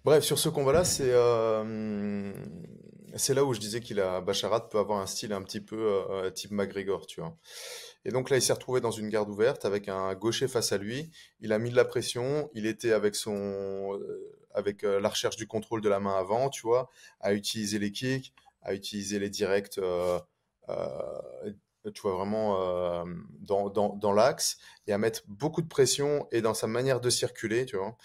[0.04, 2.33] Bref, sur ce combat-là, c'est euh,
[3.16, 6.04] c'est là où je disais qu'il a Bacharat peut avoir un style un petit peu
[6.11, 7.37] euh, type McGregor, tu vois.
[8.04, 10.78] Et donc là, il s'est retrouvé dans une garde ouverte avec un gaucher face à
[10.78, 11.11] lui.
[11.40, 12.50] Il a mis de la pression.
[12.52, 16.62] Il était avec son, euh, avec la recherche du contrôle de la main avant, tu
[16.62, 19.80] vois, à utiliser les kicks, à utiliser les directs,
[21.92, 23.05] tu vois, vraiment
[23.40, 27.11] dans, dans, dans l'axe et à mettre beaucoup de pression et dans sa manière de
[27.11, 27.97] circuler, tu vois.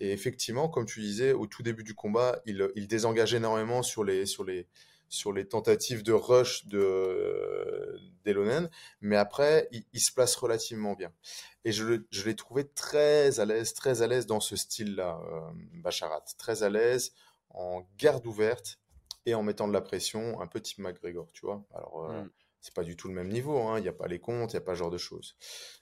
[0.00, 4.02] Et effectivement, comme tu disais, au tout début du combat, il, il désengage énormément sur
[4.02, 4.66] les, sur les,
[5.10, 11.12] sur les tentatives de rush de d'Elonen, mais après, il, se place relativement bien.
[11.64, 15.40] Et je, je l'ai trouvé très à l'aise, très à l'aise dans ce style-là, euh,
[15.74, 16.24] Bacharat.
[16.38, 17.12] Très à l'aise,
[17.48, 18.78] en garde ouverte
[19.26, 21.64] et en mettant de la pression, un peu type McGregor, tu vois.
[21.74, 22.30] Alors, euh, mm.
[22.60, 23.78] C'est pas du tout le même niveau, hein.
[23.78, 25.36] il n'y a pas les comptes, il n'y a pas ce genre de choses.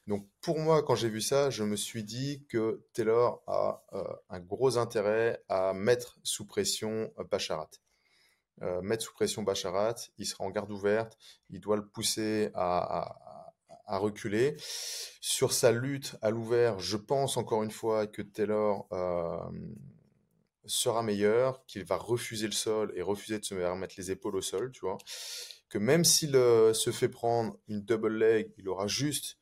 [0.07, 4.05] Donc, pour moi, quand j'ai vu ça, je me suis dit que Taylor a euh,
[4.31, 7.71] un gros intérêt à mettre sous pression Bacharat.
[8.63, 11.17] Euh, mettre sous pression Bacharat, il sera en garde ouverte,
[11.51, 13.15] il doit le pousser à,
[13.87, 14.55] reculer.
[15.21, 19.39] Sur sa lutte à l'ouvert, je pense encore une fois que Taylor euh,
[20.67, 24.43] sera meilleur, qu'il va refuser le sol et refuser de se remettre les épaules au
[24.43, 24.99] sol, tu vois.
[25.69, 29.39] Que même s'il euh, se fait prendre une double leg, il aura juste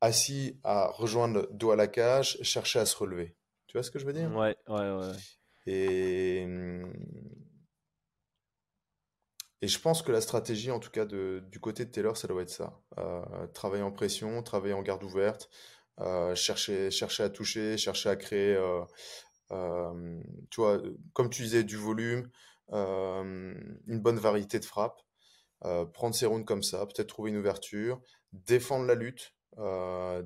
[0.00, 3.36] assis à rejoindre le dos à la cage, chercher à se relever.
[3.66, 4.34] Tu vois ce que je veux dire?
[4.34, 5.12] Ouais, ouais, ouais.
[5.66, 6.46] Et
[9.62, 12.26] et je pense que la stratégie, en tout cas de, du côté de Taylor, ça
[12.26, 12.80] doit être ça.
[12.96, 15.50] Euh, travailler en pression, travailler en garde ouverte,
[16.00, 18.58] euh, chercher, chercher à toucher, chercher à créer,
[20.50, 20.80] tu vois,
[21.12, 22.30] comme tu disais, du volume,
[22.72, 25.02] une bonne variété de frappes,
[25.64, 28.00] euh, prendre ses rounds comme ça, peut-être trouver une ouverture,
[28.32, 29.34] défendre la lutte,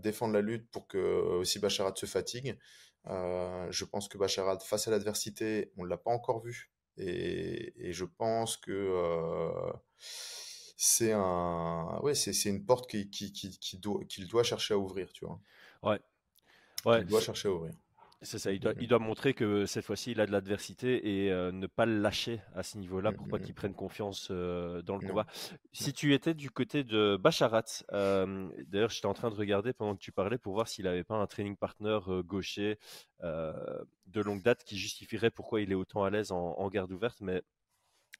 [0.03, 2.59] défendre la lutte pour que aussi Bacharat se fatigue.
[3.07, 6.71] je pense que Bacharat, face à l'adversité, on ne l'a pas encore vu.
[6.97, 9.73] Et, je pense que euh,
[10.77, 15.41] c'est un, ouais, c'est une porte qu'il qui, qui, doit, chercher à ouvrir, tu vois.
[15.83, 16.01] Ouais.
[16.85, 17.01] Ouais.
[17.01, 17.75] Il doit chercher à ouvrir.
[18.25, 21.31] C'est ça, il doit, il doit, montrer que cette fois-ci, il a de l'adversité et
[21.31, 24.97] euh, ne pas le lâcher à ce niveau-là pour pas qu'il prenne confiance euh, dans
[24.97, 25.27] le combat.
[25.73, 29.95] Si tu étais du côté de Bacharat, euh, d'ailleurs, j'étais en train de regarder pendant
[29.95, 32.79] que tu parlais pour voir s'il n'avait pas un training partner gaucher
[33.23, 37.21] de longue date qui justifierait pourquoi il est autant à l'aise en, en, garde ouverte,
[37.21, 37.43] mais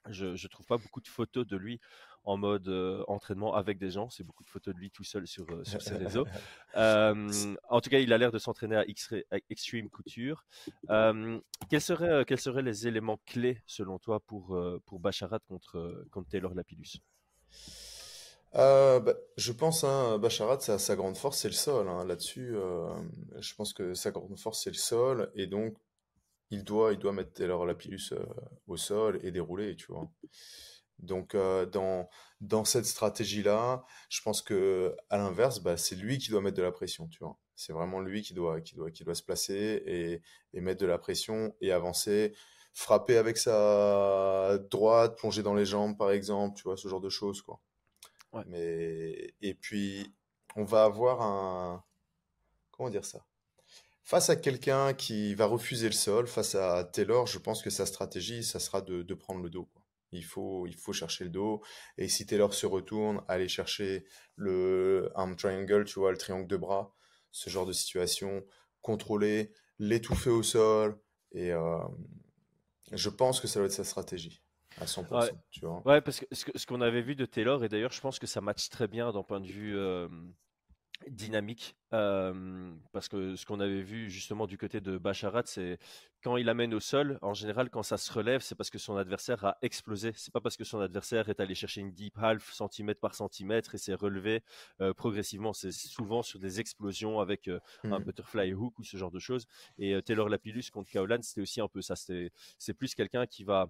[0.09, 1.79] je ne trouve pas beaucoup de photos de lui
[2.25, 4.09] en mode euh, entraînement avec des gens.
[4.09, 6.25] C'est beaucoup de photos de lui tout seul sur, euh, sur ses réseaux.
[6.75, 8.85] en tout cas, il a l'air de s'entraîner à,
[9.49, 10.45] Extreme Couture.
[11.69, 16.53] quels, seraient, quels seraient les éléments clés, selon toi, pour, pour Bacharat contre, contre Taylor
[16.53, 16.99] Lapidus?
[18.55, 21.87] Euh, bah, je pense, hein, Bacharat, sa, sa, grande force, c'est le sol.
[21.87, 22.05] Hein.
[22.05, 22.55] Là-dessus,
[23.39, 25.31] je pense que sa grande force, c'est le sol.
[25.35, 25.77] Et donc,
[26.49, 28.13] il doit, il doit mettre Taylor Lapidus
[28.67, 30.09] au sol et dérouler, tu vois.
[30.99, 32.09] Donc, euh, dans,
[32.41, 36.63] dans cette stratégie-là, je pense que à l'inverse, bah, c'est lui qui doit mettre de
[36.63, 37.37] la pression, tu vois.
[37.55, 40.21] C'est vraiment lui qui doit, qui doit, qui doit se placer et,
[40.53, 42.35] et mettre de la pression et avancer.
[42.73, 47.09] Frapper avec sa droite, plonger dans les jambes, par exemple, tu vois, ce genre de
[47.09, 47.61] choses, quoi.
[48.33, 48.43] Ouais.
[48.47, 50.13] Mais, et puis,
[50.57, 51.85] on va avoir un,
[52.71, 53.25] comment dire ça?
[54.03, 57.85] Face à quelqu'un qui va refuser le sol, face à Taylor, je pense que sa
[57.85, 59.84] stratégie, ça sera de, de prendre le dos, quoi.
[60.15, 61.61] Il faut, il faut chercher le dos.
[61.97, 66.57] Et si Taylor se retourne, aller chercher le arm triangle, tu vois, le triangle de
[66.57, 66.93] bras,
[67.31, 68.43] ce genre de situation,
[68.81, 70.99] contrôler, l'étouffer au sol.
[71.31, 71.77] Et euh,
[72.91, 74.41] je pense que ça doit être sa stratégie
[74.77, 75.85] à 100%, Ouais, tu vois.
[75.85, 78.41] ouais, parce que ce qu'on avait vu de Taylor, et d'ailleurs, je pense que ça
[78.41, 80.07] match très bien d'un point de vue euh,
[81.07, 85.77] dynamique, euh, parce que ce qu'on avait vu justement du côté de Basharat, c'est
[86.23, 88.97] quand il amène au sol, en général, quand ça se relève, c'est parce que son
[88.97, 90.11] adversaire a explosé.
[90.15, 93.75] C'est pas parce que son adversaire est allé chercher une deep half centimètre par centimètre
[93.75, 94.43] et s'est relevé
[94.81, 95.53] euh, progressivement.
[95.53, 99.45] C'est souvent sur des explosions avec euh, un butterfly hook ou ce genre de choses.
[99.77, 101.95] Et Taylor Lapillus contre Kaolan, c'était aussi un peu ça.
[101.95, 103.67] C'est plus quelqu'un qui va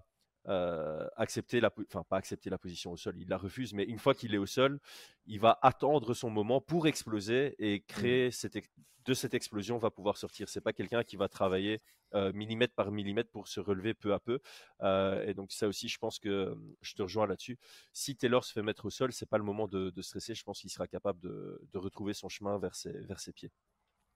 [0.48, 3.98] euh, accepter la, enfin pas accepter la position au sol, il la refuse, mais une
[3.98, 4.78] fois qu'il est au sol,
[5.26, 7.82] il va attendre son moment pour exploser et Mm.
[7.86, 8.56] créer cette,
[9.04, 10.48] de cette explosion va pouvoir sortir.
[10.48, 11.80] C'est pas quelqu'un qui va travailler
[12.14, 14.40] euh, millimètre par millimètre pour se relever peu à peu.
[14.82, 17.58] Euh, et donc ça aussi, je pense que je te rejoins là-dessus.
[17.92, 20.34] Si Taylor se fait mettre au sol, c'est pas le moment de, de stresser.
[20.34, 23.50] Je pense qu'il sera capable de, de retrouver son chemin vers ses, vers ses pieds.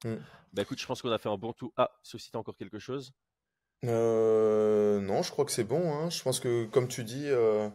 [0.05, 0.17] Mm.
[0.53, 1.73] Bah écoute, je pense qu'on a fait un bon tour.
[1.77, 3.13] Ah, sauf si t'as encore quelque chose.
[3.85, 6.11] Euh, non, je crois que c'est bon, hein.
[6.11, 7.69] Je pense que, comme tu dis, euh,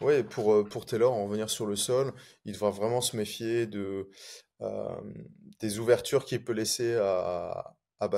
[0.00, 2.12] ouais, pour, euh, pour Taylor, en revenir sur le sol,
[2.44, 4.08] il devra vraiment se méfier de,
[4.60, 5.00] euh,
[5.60, 8.08] des ouvertures qu'il peut laisser à, à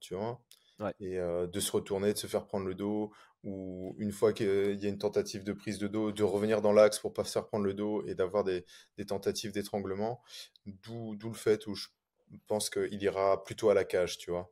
[0.00, 0.40] tu vois.
[0.80, 0.92] Ouais.
[1.00, 3.12] Et euh, de se retourner, de se faire prendre le dos,
[3.44, 6.72] ou une fois qu'il y a une tentative de prise de dos, de revenir dans
[6.72, 8.64] l'axe pour pas se faire prendre le dos et d'avoir des,
[8.96, 10.22] des tentatives d'étranglement.
[10.66, 11.88] D'où, d'où le fait où je
[12.46, 14.50] pense qu'il ira plutôt à la cage, tu vois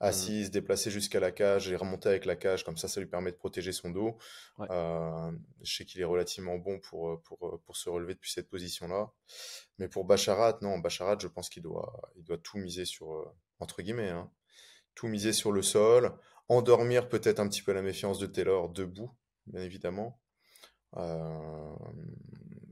[0.00, 3.08] Assis, se déplacer jusqu'à la cage et remonter avec la cage, comme ça, ça lui
[3.08, 4.16] permet de protéger son dos.
[4.58, 4.68] Ouais.
[4.70, 5.32] Euh,
[5.62, 9.10] je sais qu'il est relativement bon pour, pour, pour se relever depuis cette position-là.
[9.78, 13.82] Mais pour Bacharat, non, Bacharat, je pense qu'il doit, il doit tout miser sur, entre
[13.82, 14.30] guillemets, hein,
[14.94, 16.16] tout miser sur le sol,
[16.48, 19.10] endormir peut-être un petit peu la méfiance de Taylor debout,
[19.46, 20.20] bien évidemment.
[20.96, 21.74] Euh,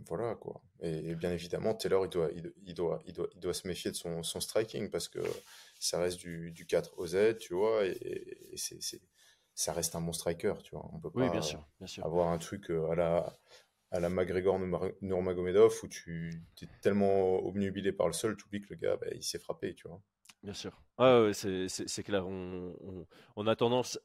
[0.08, 0.60] voilà quoi.
[0.80, 3.66] Et, et bien évidemment, Taylor, il doit, il, il doit, il doit, il doit se
[3.68, 5.18] méfier de son, son striking parce que
[5.80, 7.96] ça reste du, du 4 au Z, tu vois, et,
[8.52, 8.80] et c'est,
[9.54, 10.88] ça reste un bon striker, tu vois.
[10.92, 12.04] On peut Oui, pas bien sûr, bien sûr.
[12.04, 13.32] avoir un truc euh, à la,
[13.92, 18.62] à la McGregor Nurma- Nurmagomedov où tu es tellement obnubilé par le sol, tu oublies
[18.62, 20.00] que le gars, bah, il s'est frappé, tu vois.
[20.42, 20.80] Bien sûr.
[20.98, 22.26] Ouais, ouais, c'est clair.
[22.26, 23.98] On, on- on a tendance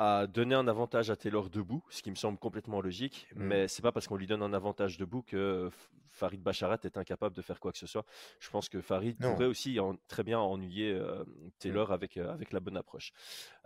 [0.00, 3.42] à donner un avantage à Taylor debout, ce qui me semble complètement logique, Mm.
[3.44, 5.68] mais c'est pas parce qu'on lui donne un avantage debout que
[6.12, 8.04] Farid Bacharat est incapable de faire quoi que ce soit.
[8.38, 9.32] Je pense que Farid Non.
[9.34, 11.24] pourrait aussi en- très bien ennuyer euh,
[11.58, 13.12] Taylor avec, euh, avec la bonne approche.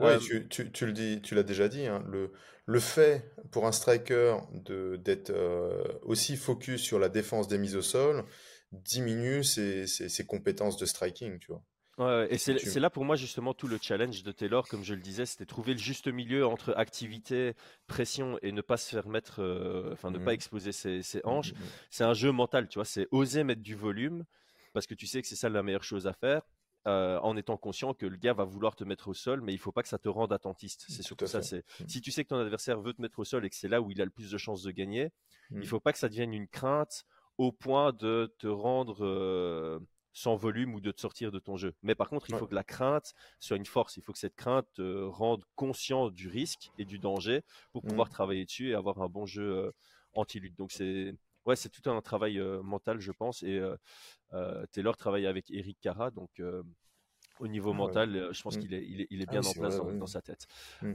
[0.01, 2.33] Ouais, Euh, tu, tu, tu le dis, tu l'as déjà dit, hein, le,
[2.65, 7.77] le fait pour un striker de, d'être euh, aussi focus sur la défense des mises
[7.77, 8.25] au sol
[8.73, 11.63] diminue ses, ses, ses compétences de striking, tu vois.
[12.07, 15.01] Ouais, et c'est là pour moi justement tout le challenge de Taylor, comme je le
[15.01, 17.55] disais, c'était trouver le juste milieu entre activité,
[17.87, 20.25] pression et ne pas se faire mettre, euh, enfin ne Mhm.
[20.25, 21.53] pas exploser ses, ses Mm, hanches.
[21.53, 21.73] mm, mm.
[21.91, 24.25] C'est un jeu mental, tu vois, c'est oser mettre du volume
[24.73, 26.43] parce que tu sais que c'est ça la meilleure chose à faire.
[26.89, 29.59] euh, en étant conscient que le gars va vouloir te mettre au sol, mais il
[29.59, 30.85] faut pas que ça te rende attentiste.
[30.89, 31.41] C'est Tout surtout ça.
[31.41, 33.69] C'est si tu sais que ton adversaire veut te mettre au sol et que c'est
[33.69, 35.11] là où il a le plus de chances de gagner,
[35.61, 37.05] il faut pas que ça devienne une crainte
[37.39, 39.79] au point de te rendre euh,
[40.13, 41.75] sans volume ou de te sortir de ton jeu.
[41.83, 42.39] Mais par contre, il Ouais.
[42.39, 43.97] faut que la crainte soit une force.
[43.97, 48.09] Il faut que cette crainte te rende conscient du risque et du danger pour pouvoir
[48.11, 49.73] travailler dessus et avoir un bon jeu euh,
[50.15, 50.57] anti-lutte.
[50.59, 51.15] Donc c'est
[51.47, 53.43] ouais, c'est tout un travail euh, mental, je pense.
[53.43, 53.77] Et euh,
[54.35, 56.63] euh, Taylor travaille avec Eric Cara, donc euh,
[57.41, 57.81] au niveau Ah ouais.
[57.81, 58.59] mental, euh, je pense Mm.
[58.59, 60.47] qu'il est, il est, il est Ah bien en place vrai, dans, sa tête.
[60.83, 60.95] Mm.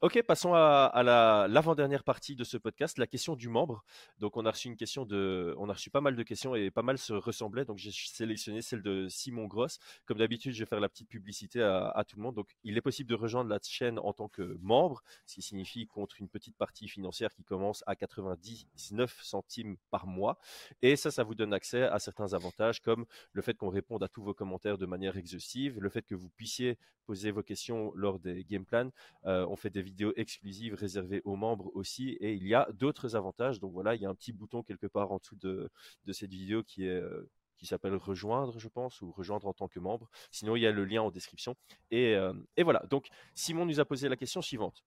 [0.00, 3.84] Ok, passons à, à la- l'avant-dernière partie de ce podcast, la question du membre.
[4.18, 6.70] Donc, on a reçu une question de, on a reçu pas mal de questions et
[6.70, 7.64] pas mal se ressemblaient.
[7.64, 9.78] Donc, j'ai sélectionné celle de Simon Gross.
[10.04, 12.34] Comme d'habitude, je vais faire la petite publicité à, à tout le monde.
[12.34, 15.86] Donc, il est possible de rejoindre la chaîne en tant que membre, ce qui signifie
[15.86, 20.38] contre une petite partie financière qui commence à 99 centimes par mois.
[20.82, 24.08] Et ça, ça vous donne accès à certains avantages comme le fait qu'on réponde à
[24.08, 28.18] tous vos commentaires de manière exhaustive, le fait que vous puissiez poser vos questions lors
[28.18, 28.90] des game plans.
[29.26, 33.14] Euh, on fait des vidéos exclusives réservées aux membres aussi, et il y a d'autres
[33.16, 33.60] avantages.
[33.60, 35.70] Donc voilà, il y a un petit bouton quelque part en dessous de,
[36.04, 39.68] de cette vidéo qui est euh, qui s'appelle rejoindre, je pense, ou rejoindre en tant
[39.68, 40.10] que membre.
[40.30, 41.54] Sinon, il y a le lien en description.
[41.90, 42.84] Et, euh, et voilà.
[42.90, 44.84] Donc, Simon nous a posé la question suivante.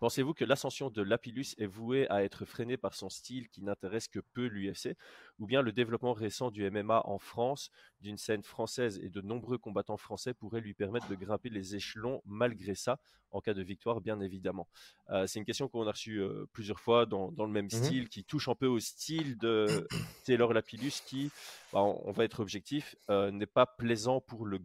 [0.00, 4.08] Pensez-vous que l'ascension de Lapillus est vouée à être freinée par son style qui n'intéresse
[4.08, 4.96] que peu l'UFC,
[5.38, 9.58] ou bien le développement récent du MMA en France, d'une scène française et de nombreux
[9.58, 12.98] combattants français pourrait lui permettre de grimper les échelons malgré ça,
[13.30, 14.68] en cas de victoire bien évidemment.
[15.10, 18.08] Euh, C'est une question qu'on a reçue euh, plusieurs fois dans, le même mmh style,
[18.08, 19.86] qui touche un peu au style de
[20.24, 21.30] Taylor Lapillus, qui,
[21.74, 24.60] bah, on, va être objectif, euh, n'est pas plaisant pour le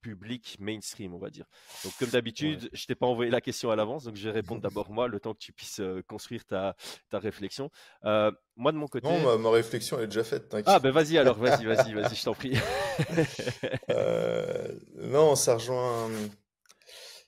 [0.00, 1.46] public mainstream, on va dire.
[1.84, 4.60] Donc, comme d'habitude, je t'ai pas envoyé la question à l'avance, donc je vais répondre
[4.62, 6.74] d'abord moi, le temps que tu puisses euh, construire ta,
[7.10, 7.70] ta réflexion.
[8.04, 9.06] Euh, moi, de mon côté.
[9.06, 10.54] Non, ma, réflexion est déjà faite.
[10.66, 12.56] Ah, ben vas-y alors, vas-y, vas-y, vas-y, je t'en prie.
[13.90, 16.10] Euh, non, ça rejoint.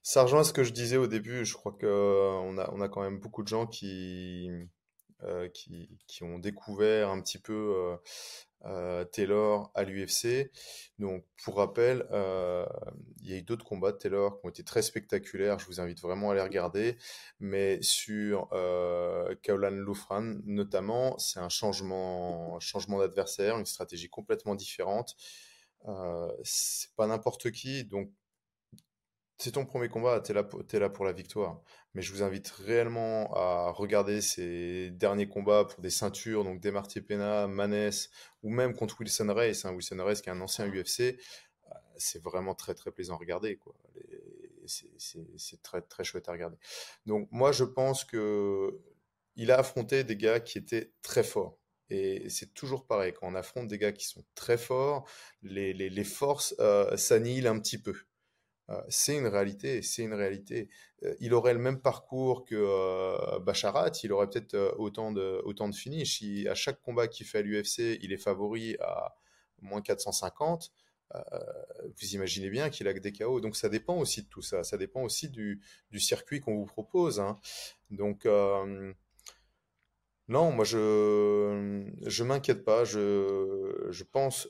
[0.03, 1.45] Ça rejoint ce que je disais au début.
[1.45, 4.49] Je crois qu'on a, on a quand même beaucoup de gens qui,
[5.55, 7.97] qui, qui, ont découvert un petit peu
[9.13, 10.51] Taylor à l'UFC.
[10.99, 12.65] Donc, pour rappel, euh,
[13.23, 15.59] il y a eu d'autres combats de Taylor qui ont été très spectaculaires.
[15.59, 16.97] Je vous invite vraiment à les regarder.
[17.41, 25.17] Mais sur euh, Kaulan Lufran, notamment, c'est un changement, changement d'adversaire, une stratégie complètement différente.
[25.89, 27.85] Euh, c'est pas n'importe qui.
[27.85, 28.11] Donc,
[29.43, 31.61] c'est ton premier combat, tu es, es, là pour la victoire.
[31.95, 37.01] Mais je vous invite réellement à regarder ces derniers combats pour des ceintures, donc Demarty
[37.01, 37.91] Pena, Manes,
[38.45, 39.63] ou même contre Wilson Reyes.
[39.65, 43.19] Hein, Wilson Reyes qui est un ancien UFC, euh, c'est vraiment très très plaisant à
[43.19, 43.59] regarder.
[44.67, 46.57] C'est très très chouette à regarder.
[47.07, 48.81] Donc moi je pense que
[49.35, 51.59] il a affronté des gars qui étaient très forts.
[51.91, 55.07] Et c'est toujours pareil, quand on affronte des gars qui sont très forts,
[55.43, 57.95] les, les, les forces euh, s'annihilent un petit peu.
[58.71, 60.69] Euh, c'est une réalité, c'est une réalité.
[61.05, 65.69] Euh, il aurait le même parcours que euh, Bacharat, il aurait peut-être autant de, autant
[65.69, 66.23] de finish.
[66.49, 69.15] à chaque combat qu'il fait à l'UFC, il est favori à
[69.61, 70.73] moins 450.
[72.01, 73.41] vous imaginez bien qu'il a que des KO.
[73.41, 74.65] Donc ça dépend aussi de tout ça.
[74.65, 75.61] Ça dépend aussi du,
[75.99, 77.21] circuit qu'on vous propose.
[77.21, 77.39] Hein.
[77.91, 78.27] Donc
[80.29, 82.85] non, moi je je m'inquiète pas.
[82.85, 84.49] Je, je pense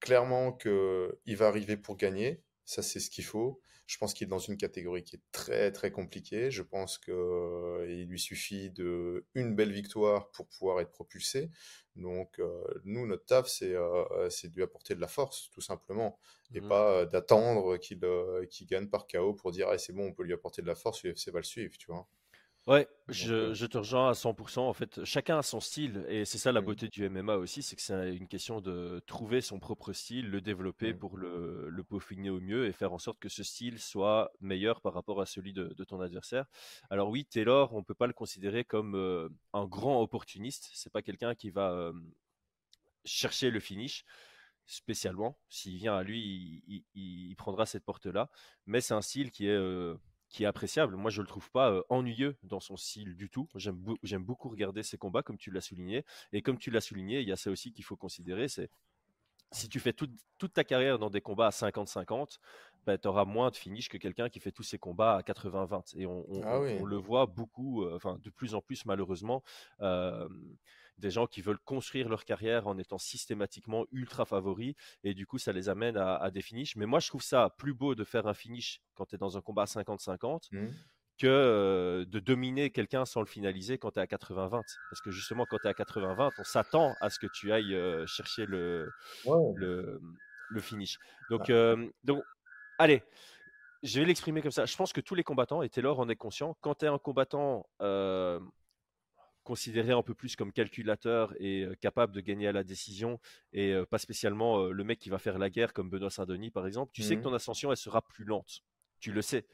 [0.00, 2.42] clairement qu'il va arriver pour gagner.
[2.64, 3.60] Ça, c'est ce qu'il faut.
[3.86, 6.50] Je pense qu'il est dans une catégorie qui est très très compliquée.
[6.50, 11.50] Je pense qu'il euh, lui suffit de une belle victoire pour pouvoir être propulsé.
[11.96, 14.04] Donc euh, nous, notre taf, c'est euh,
[14.44, 16.18] de lui apporter de la force, tout simplement,
[16.54, 17.98] et mmh pas d'attendre qu'il
[18.66, 21.02] gagne par KO pour dire ah, c'est bon, on peut lui apporter de la force,
[21.02, 22.08] l'UFC va le suivre, tu vois.
[22.68, 24.60] Ouais, je, je te rejoins à 100%.
[24.60, 26.64] En fait, chacun a son style et c'est ça la mmh.
[26.64, 30.40] beauté du MMA aussi, c'est que c'est une question de trouver son propre style, le
[30.40, 34.30] développer pour le, le peaufiner au mieux et faire en sorte que ce style soit
[34.40, 36.46] meilleur par rapport à celui de, de ton adversaire.
[36.88, 38.94] Alors oui, Taylor, on peut pas le considérer comme
[39.52, 40.70] un grand opportuniste.
[40.72, 41.90] C'est pas quelqu'un qui va
[43.04, 44.04] chercher le finish
[44.66, 45.36] spécialement.
[45.48, 48.30] S'il vient à lui, il, il prendra cette porte-là.
[48.66, 49.58] Mais c'est un style qui est
[50.32, 50.96] qui est appréciable.
[50.96, 53.48] Moi, je le trouve pas ennuyeux dans son style du tout.
[53.54, 56.04] J'aime beaucoup regarder ses combats, comme tu l'as souligné.
[56.32, 58.70] Et comme tu l'as souligné, il y a ça aussi qu'il faut considérer, c'est
[59.52, 60.10] si tu fais toute,
[60.54, 62.38] ta carrière dans des combats à 50-50,
[62.86, 65.98] ben, tu auras moins de finish que quelqu'un qui fait tous ses combats à 80-20.
[65.98, 69.44] Et on, ah le voit beaucoup, enfin de plus en plus malheureusement
[71.02, 75.36] des gens qui veulent construire leur carrière en étant systématiquement ultra favoris et du coup
[75.36, 76.76] ça les amène à, des finishes.
[76.76, 79.36] Mais moi je trouve ça plus beau de faire un finish quand tu es dans
[79.36, 80.66] un combat 50-50 mmh.
[81.18, 84.62] que euh, de dominer quelqu'un sans le finaliser quand tu es à 80-20.
[84.90, 87.74] Parce que justement quand tu es à 80-20, on s'attend à ce que tu ailles
[87.74, 88.88] euh, chercher le,
[89.56, 90.00] le,
[90.50, 90.98] le, finish.
[91.28, 91.52] Donc, ah.
[91.52, 92.22] euh, donc
[92.78, 93.02] allez.
[93.82, 94.64] Je vais l'exprimer comme ça.
[94.64, 96.98] Je pense que tous les combattants, et Taylor en est conscient, quand tu es un
[96.98, 97.66] combattant
[99.42, 103.18] considéré un peu plus comme calculateur et capable de gagner à la décision
[103.52, 106.92] et pas spécialement le mec qui va faire la guerre comme Benoît Saint-Denis par exemple,
[106.92, 108.62] tu sais que mmh ton ascension elle sera plus lente.
[109.00, 109.46] Tu le sais.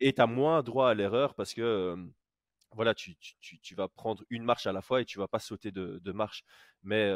[0.00, 1.96] Et tu as moins droit à l'erreur parce que
[2.72, 3.16] voilà, tu,
[3.74, 6.44] vas prendre une marche à la fois et tu vas pas sauter de, marche.
[6.82, 7.10] Mais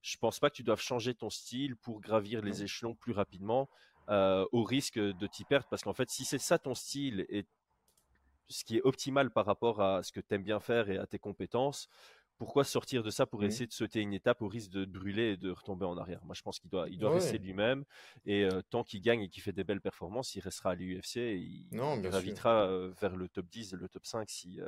[0.00, 3.68] je pense pas que tu doives changer ton style pour gravir les échelons plus rapidement.
[4.08, 7.46] au risque de t'y perdre parce qu'en fait si c'est ça ton style et
[8.48, 11.06] ce qui est optimal par rapport à ce que tu aimes bien faire et à
[11.06, 11.88] tes compétences,
[12.38, 15.36] pourquoi sortir de ça pour essayer de sauter une étape au risque de brûler et
[15.36, 16.24] de retomber en arrière?
[16.24, 17.84] Moi, je pense qu'il doit, il doit rester lui-même.
[18.26, 21.36] Et tant qu'il gagne et qu'il fait des belles performances, il restera à l'UFC et
[21.36, 22.68] il, non, gravitera
[23.00, 24.58] vers le top 10, le top 5 si,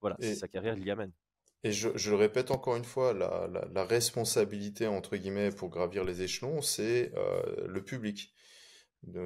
[0.00, 1.12] voilà, sa carrière l'y amène.
[1.64, 6.62] Et je, le répète encore une fois, la, responsabilité, entre guillemets, pour gravir les échelons,
[6.62, 7.12] c'est
[7.66, 8.32] le public.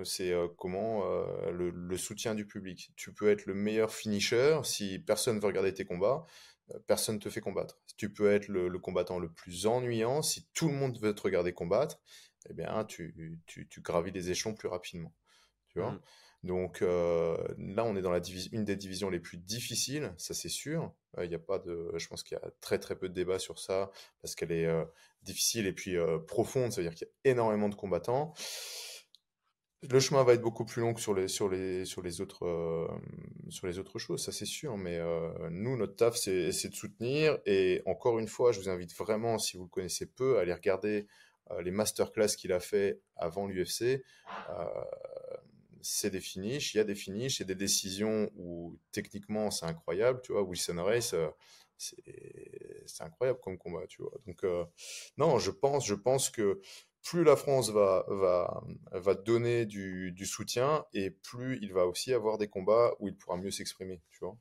[0.05, 1.05] C'est comment
[1.51, 2.93] le, soutien du public.
[2.97, 6.25] Tu peux être le meilleur finisher si personne veut regarder tes combats,
[6.87, 7.79] personne te fait combattre.
[7.97, 11.53] Tu peux être le, combattant le plus ennuyant si tout le monde veut te regarder
[11.53, 12.01] combattre.
[12.49, 15.13] Eh bien, tu, tu, gravis les échelons plus rapidement.
[15.69, 15.93] Tu vois?
[15.93, 16.01] Mmh.
[16.45, 18.21] Donc là, on est dans la
[18.53, 20.93] une des divisions les plus difficiles, ça c'est sûr.
[21.23, 23.39] Il y a pas de, je pense qu'il y a très très peu de débat
[23.39, 23.91] sur ça
[24.23, 24.69] parce qu'elle est
[25.23, 25.97] difficile et puis
[26.27, 28.33] profonde, c'est-à-dire qu'il y a énormément de combattants.
[29.83, 34.47] Le chemin va être beaucoup plus long que sur les, les, autres, choses, ça c'est
[34.47, 34.77] sûr.
[34.77, 34.99] Mais
[35.51, 37.39] nous, notre taf, c'est de soutenir.
[37.47, 40.55] Et encore une fois, je vous invite vraiment, si vous le connaissez peu, à aller
[40.55, 41.07] regarder
[41.63, 44.03] les masterclass qu'il a fait avant l'UFC
[45.87, 50.21] c'est des finishes, il y a des finishes et des décisions où techniquement c'est incroyable,
[50.23, 50.43] tu vois.
[50.43, 51.29] Wilson Race, euh,
[51.79, 54.13] c'est incroyable comme combat, tu vois.
[54.27, 54.65] Donc, euh,
[55.17, 56.61] non, je pense, je pense que
[57.07, 62.37] plus la France va, va, va donner du, soutien et plus il va aussi avoir
[62.37, 64.37] des combats où il pourra mieux s'exprimer, tu vois.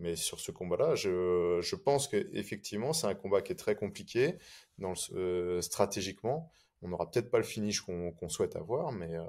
[0.00, 4.38] Mais sur ce combat-là, je, je pense qu'effectivement, c'est un combat qui est très compliqué
[4.78, 6.50] dans euh, stratégiquement
[6.82, 9.24] on n'aura peut-être pas le finish qu'on souhaite avoir, mais, euh,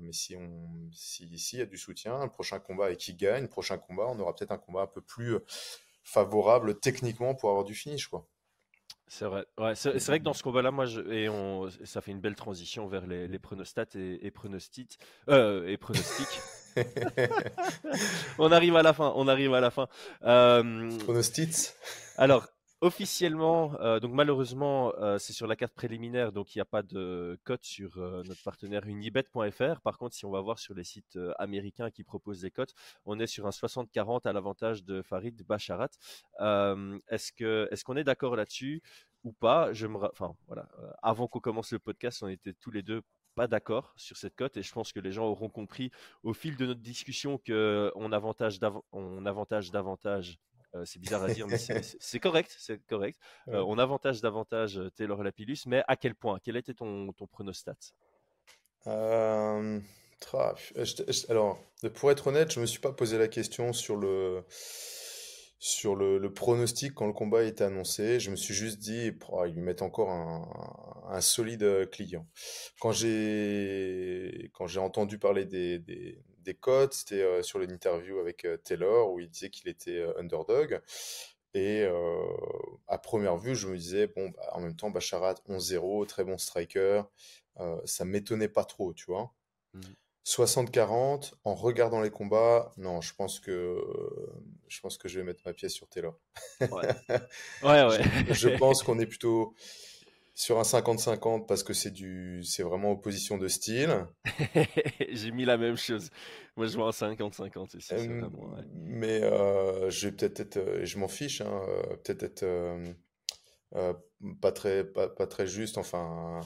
[0.00, 3.42] mais si on si s'il y a du soutien, le prochain combat et qui gagne,
[3.42, 5.44] le prochain combat, on aura peut-être un combat un peu plus euh,
[6.02, 8.26] favorable techniquement pour avoir du finish, quoi.
[9.08, 9.44] C'est vrai.
[9.74, 12.86] c'est vrai que dans ce combat-là, moi, je, et on, ça fait une belle transition
[12.86, 14.98] vers les, les pronostats et, et pronostics.
[15.28, 16.40] Euh, et pronostics.
[18.38, 19.12] on arrive à la fin.
[19.16, 19.88] On arrive à la fin.
[20.20, 21.74] pronostics.
[22.16, 22.46] Alors,
[22.80, 26.84] Officiellement, euh, donc malheureusement, euh, c'est sur la carte préliminaire, donc il n'y a pas
[26.84, 29.80] de cote sur euh, notre partenaire unibet.fr.
[29.80, 32.74] Par contre, si on va voir sur les sites américains qui proposent des cotes,
[33.04, 35.88] on est sur un 60-40 à l'avantage de Farid Bacharat.
[37.08, 37.32] est-ce
[37.72, 38.80] est-ce qu'on est d'accord là-dessus
[39.24, 39.72] ou pas?
[39.72, 40.68] Je me, enfin voilà,
[41.02, 43.02] avant qu'on commence le podcast, on était tous les deux
[43.34, 45.90] pas d'accord sur cette cote et je pense que les gens auront compris
[46.24, 48.58] au fil de notre discussion que on avantage,
[48.92, 50.38] on avantage davantage
[50.74, 53.18] euh, c'est bizarre à dire, mais c'est correct, c'est correct.
[53.48, 56.38] Euh, on avantage davantage euh, Taylor Lapillus, mais à quel point?
[56.42, 57.76] Quel était ton, ton pronostat?
[61.28, 61.58] Alors,
[61.94, 64.44] pour être honnête, je me suis pas posé la question sur le
[65.60, 68.20] sur le, pronostic quand le combat était annoncé.
[68.20, 72.26] Je me suis juste dit, oh, ils lui mettent encore un, solide client.
[72.80, 76.22] Quand j'ai quand j'ai entendu parler des, des
[76.54, 80.80] codes, c'était euh, sur l'interview avec euh, Taylor où il disait qu'il était euh, underdog.
[81.54, 81.88] Et
[82.86, 86.38] à première vue, je me disais, bon, bah, en même temps, Bacharat 11-0, très bon
[86.38, 87.02] striker,
[87.84, 89.32] ça m'étonnait pas trop, tu vois.
[90.24, 91.36] 60-40, mmh.
[91.44, 93.82] en regardant les combats, non, je pense que
[94.68, 96.20] je pense que je vais mettre ma pièce sur Taylor.
[96.60, 96.68] Ouais,
[97.62, 98.04] ouais.
[98.30, 99.54] je, pense qu'on est plutôt
[100.38, 104.06] sur un 50-50 parce que c'est du, c'est vraiment opposition de style.
[105.10, 106.10] J'ai mis la même chose.
[106.56, 107.92] Moi, je vois un 50-50 ici.
[108.72, 112.46] Mais euh, je vais peut-être être, euh, je m'en fiche, hein, euh, peut-être être,
[114.40, 115.76] pas très, pas, très juste.
[115.76, 116.38] Enfin,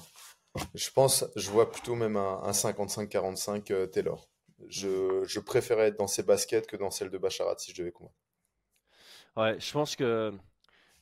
[0.74, 4.26] je pense, je vois plutôt même un, 55-45 Taylor.
[4.68, 7.92] Je, je préférais être dans ses baskets que dans celle de Bacharat si je devais
[7.92, 8.16] combattre.
[9.36, 10.32] Ouais, je pense que,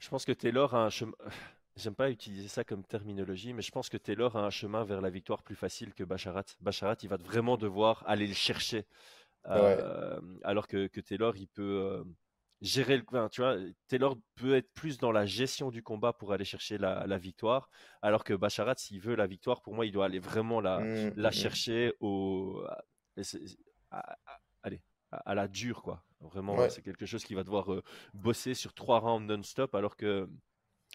[0.01, 1.15] je pense que Taylor a un chemin
[1.77, 5.01] J'aime pas utiliser ça comme terminologie, mais je pense que Taylor a un chemin vers
[5.01, 6.45] la victoire plus facile que Bacharat.
[6.61, 8.87] Bacharat, il va vraiment devoir aller le chercher.
[9.47, 12.05] Euh, alors que, Taylor, il peut euh,
[12.61, 13.29] gérer le.
[13.31, 13.57] tu vois,
[13.89, 17.71] Taylor peut être plus dans la gestion du combat pour aller chercher la, victoire,
[18.03, 21.13] alors que Bacharat, s'il veut la victoire, pour moi, il doit aller vraiment la, mmh,
[21.17, 21.33] la mmh, mmh.
[21.33, 22.63] chercher au.
[23.91, 24.19] À,
[24.63, 26.05] allez, à, la dure, quoi.
[26.21, 30.29] Vraiment, c'est quelque chose qui va devoir euh, bosser sur trois rounds non-stop, alors que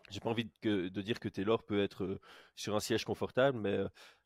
[0.10, 2.20] j'ai pas envie de, dire que Taylor peut être euh,
[2.56, 3.80] sur un siège confortable, mais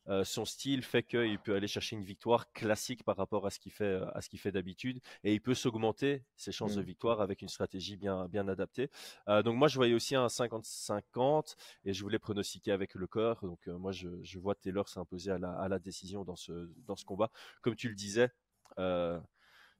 [0.07, 3.59] euh, son style fait qu'il peut aller chercher une victoire classique par rapport à ce
[3.59, 6.81] qu'il fait, euh, à ce qu'il fait d'habitude, et il peut s'augmenter ses chances de
[6.81, 6.85] mmh.
[6.85, 8.89] victoire avec une stratégie bien, bien adaptée.
[9.27, 11.55] donc moi, je voyais aussi un 50-50
[11.85, 13.39] et je voulais pronostiquer avec le corps.
[13.41, 16.95] Donc moi, je, je, vois Taylor s'imposer à la, à la, décision dans ce, dans
[16.95, 17.31] ce combat.
[17.61, 18.29] Comme tu le disais,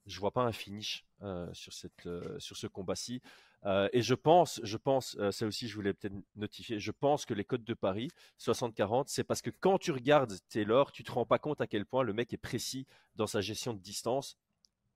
[0.06, 1.06] je vois pas un finish
[1.54, 2.08] sur cette,
[2.40, 3.22] sur ce combat-ci.
[3.66, 7.26] Euh, et je pense, je pense, euh, ça aussi je voulais peut-être notifier, je pense
[7.26, 11.12] que les codes de Paris 60-40, c'est parce que quand tu regardes Taylor, tu te
[11.12, 14.38] rends pas compte à quel point le mec est précis dans sa gestion de distance.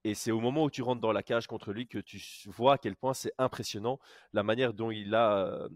[0.06, 2.74] Et c'est au moment où tu rentres dans la cage contre lui que tu vois
[2.74, 3.98] à quel point c'est impressionnant
[4.34, 5.66] la manière dont il a,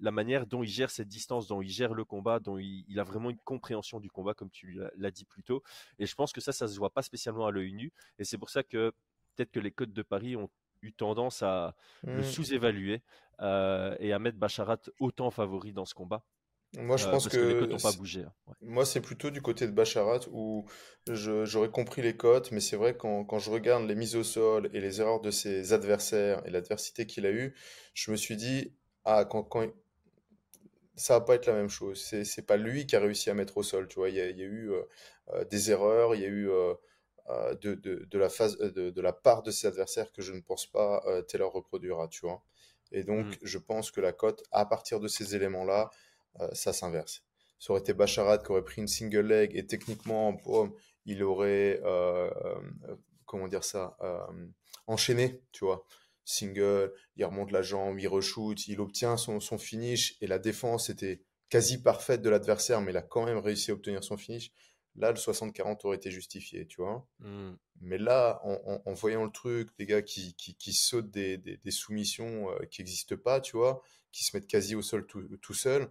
[0.00, 2.98] la, manière dont il gère cette distance, dont il gère le combat, dont il, il
[2.98, 5.62] a vraiment une compréhension du combat comme tu l'as dit plus tôt.
[5.98, 7.92] Et je pense que ça, ça se voit pas spécialement à l'œil nu.
[8.18, 8.92] Et c'est pour ça que
[9.36, 10.48] peut-être que les codes de Paris ont
[10.80, 12.24] eu tendance à le mmh.
[12.24, 13.02] sous-évaluer
[13.40, 16.24] euh, et à mettre Bacharat autant favori dans ce combat.
[16.76, 18.24] Moi, je euh, pense que, les pas bougé.
[18.24, 20.66] Hein, moi, c'est plutôt du côté de Bacharat où
[21.06, 24.68] j'aurais compris les cotes, mais c'est vrai quand, quand je regarde les mises au sol
[24.74, 27.54] et les erreurs de ses adversaires et l'adversité qu'il a eue,
[27.94, 29.66] je me suis dit ah quand, quand
[30.96, 32.02] ça va pas être la même chose.
[32.24, 34.10] C'est pas lui qui a réussi à mettre au sol, tu vois.
[34.10, 36.50] Il y a, il y a eu euh, des erreurs, il y a eu
[37.62, 41.02] de, de, la phase, de, la part de ses adversaires que je ne pense pas
[41.28, 42.42] Taylor reproduira, tu vois.
[42.90, 43.38] Et donc, mmh.
[43.42, 45.90] je pense que la cote, à partir de ces éléments-là,
[46.52, 47.22] ça s'inverse.
[47.58, 50.40] Ça aurait été Bacharat qui aurait pris une single leg et techniquement,
[51.06, 51.80] il aurait,
[53.26, 53.96] comment dire ça,
[54.86, 55.84] enchaîné, tu vois
[56.28, 60.90] single, il remonte la jambe, il reshoot, il obtient son, son finish et la défense
[60.90, 64.52] était quasi parfaite de l'adversaire, mais il a quand même réussi à obtenir son finish.
[64.96, 67.06] Là, le 60-40 aurait été justifié, tu vois.
[67.20, 67.54] Hmm.
[67.80, 72.64] Mais là, en, voyant le truc, des gars qui, qui, sautent des, des, soumissions euh,
[72.66, 73.80] qui n'existent pas, tu vois,
[74.10, 75.88] qui se mettent quasi au sol tout, tout seul,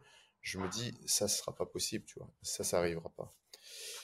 [0.48, 2.30] je me dis, ça ne sera pas possible, tu vois.
[2.42, 3.34] Ça, ça n'arrivera pas.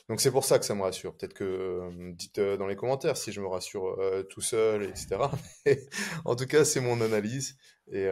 [0.10, 1.16] Donc c'est pour ça que ça me rassure.
[1.16, 4.84] Peut-être que euh, dites euh, dans les commentaires si je me rassure euh, tout seul,
[4.84, 5.20] etc.
[6.26, 7.58] en tout cas, c'est mon analyse
[7.90, 8.08] et,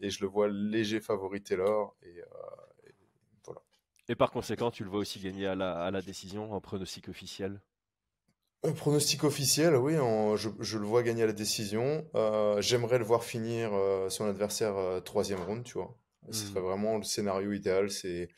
[0.00, 2.22] et, je le vois léger favori Taylor et,
[3.44, 3.60] voilà.
[4.08, 7.08] Et par conséquent, tu le vois aussi gagner à la, à la décision en pronostic
[7.08, 7.60] officiel?
[8.64, 12.06] Un pronostic officiel, oui, je, je, le vois gagner à la décision.
[12.60, 13.70] J'aimerais le voir finir
[14.08, 15.96] son adversaire troisième round, tu vois.
[16.30, 16.64] Ce serait mmh.
[16.64, 18.28] vraiment le scénario idéal, c'est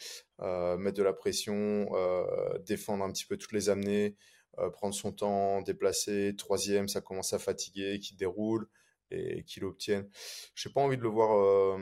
[0.41, 4.17] euh, mettre de la pression, euh, défendre un petit peu toutes les amener,
[4.59, 6.35] euh, prendre son temps, déplacer.
[6.37, 8.69] Troisième, ça commence à fatiguer, qu'il déroule
[9.11, 10.09] et qu'il obtienne.
[10.55, 11.79] J'ai pas envie de le voir.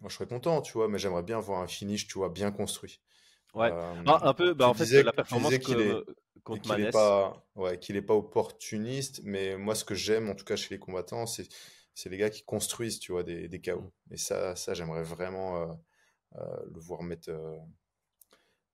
[0.00, 2.52] Moi, je serais content, tu vois, mais j'aimerais bien voir un finish, tu vois, bien
[2.52, 3.00] construit.
[3.54, 5.94] Ouais, ah, un peu, bah, en fait, la performance qu'il est,
[6.44, 10.34] contre qu'il n'est pas, ouais, qu'il est pas opportuniste, mais moi, ce que j'aime, en
[10.34, 11.48] tout cas chez les combattants, c'est
[11.98, 13.92] c'est les gars qui construisent, tu vois, des, des chaos.
[14.12, 15.74] Et ça, ça j'aimerais vraiment euh,
[16.36, 17.58] euh, le voir mettre, euh,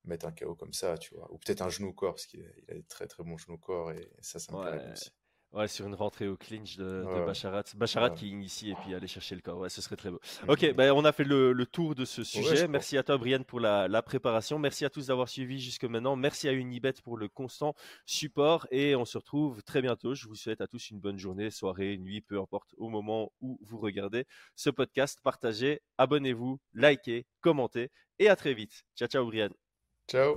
[0.05, 1.33] mettre un chaos comme ça, tu vois.
[1.33, 4.11] Ou peut-être un genou corps, parce qu'il a, des très très bons genoux corps, et
[4.21, 4.93] ça, ça me ouais.
[4.93, 5.11] aussi.
[5.55, 7.63] Ouais, sur une rentrée au clinch de, de Bacharat.
[7.77, 9.59] Bacharat qui initie et puis aller chercher le corps.
[9.59, 10.21] Ouais, ce serait très beau.
[10.45, 10.51] Mm.
[10.51, 12.67] Ok, ben, on a fait le, le tour de ce sujet.
[12.67, 14.59] Merci à toi, Brian, pour la, la préparation.
[14.59, 16.17] Merci à tous d'avoir suivi jusque maintenant.
[16.17, 17.75] Merci à Unibet pour le constant
[18.05, 18.67] support.
[18.73, 20.15] Et on se retrouve très bientôt.
[20.15, 23.59] Je vous souhaite à tous une bonne journée, soirée, nuit, peu importe au moment où
[23.63, 24.25] vous regardez
[24.57, 25.21] ce podcast.
[25.23, 27.91] Partagez, abonnez-vous, likez, commentez.
[28.19, 28.85] Et à très vite.
[28.97, 29.51] Ciao, ciao, Brian.
[30.11, 30.37] Ciao.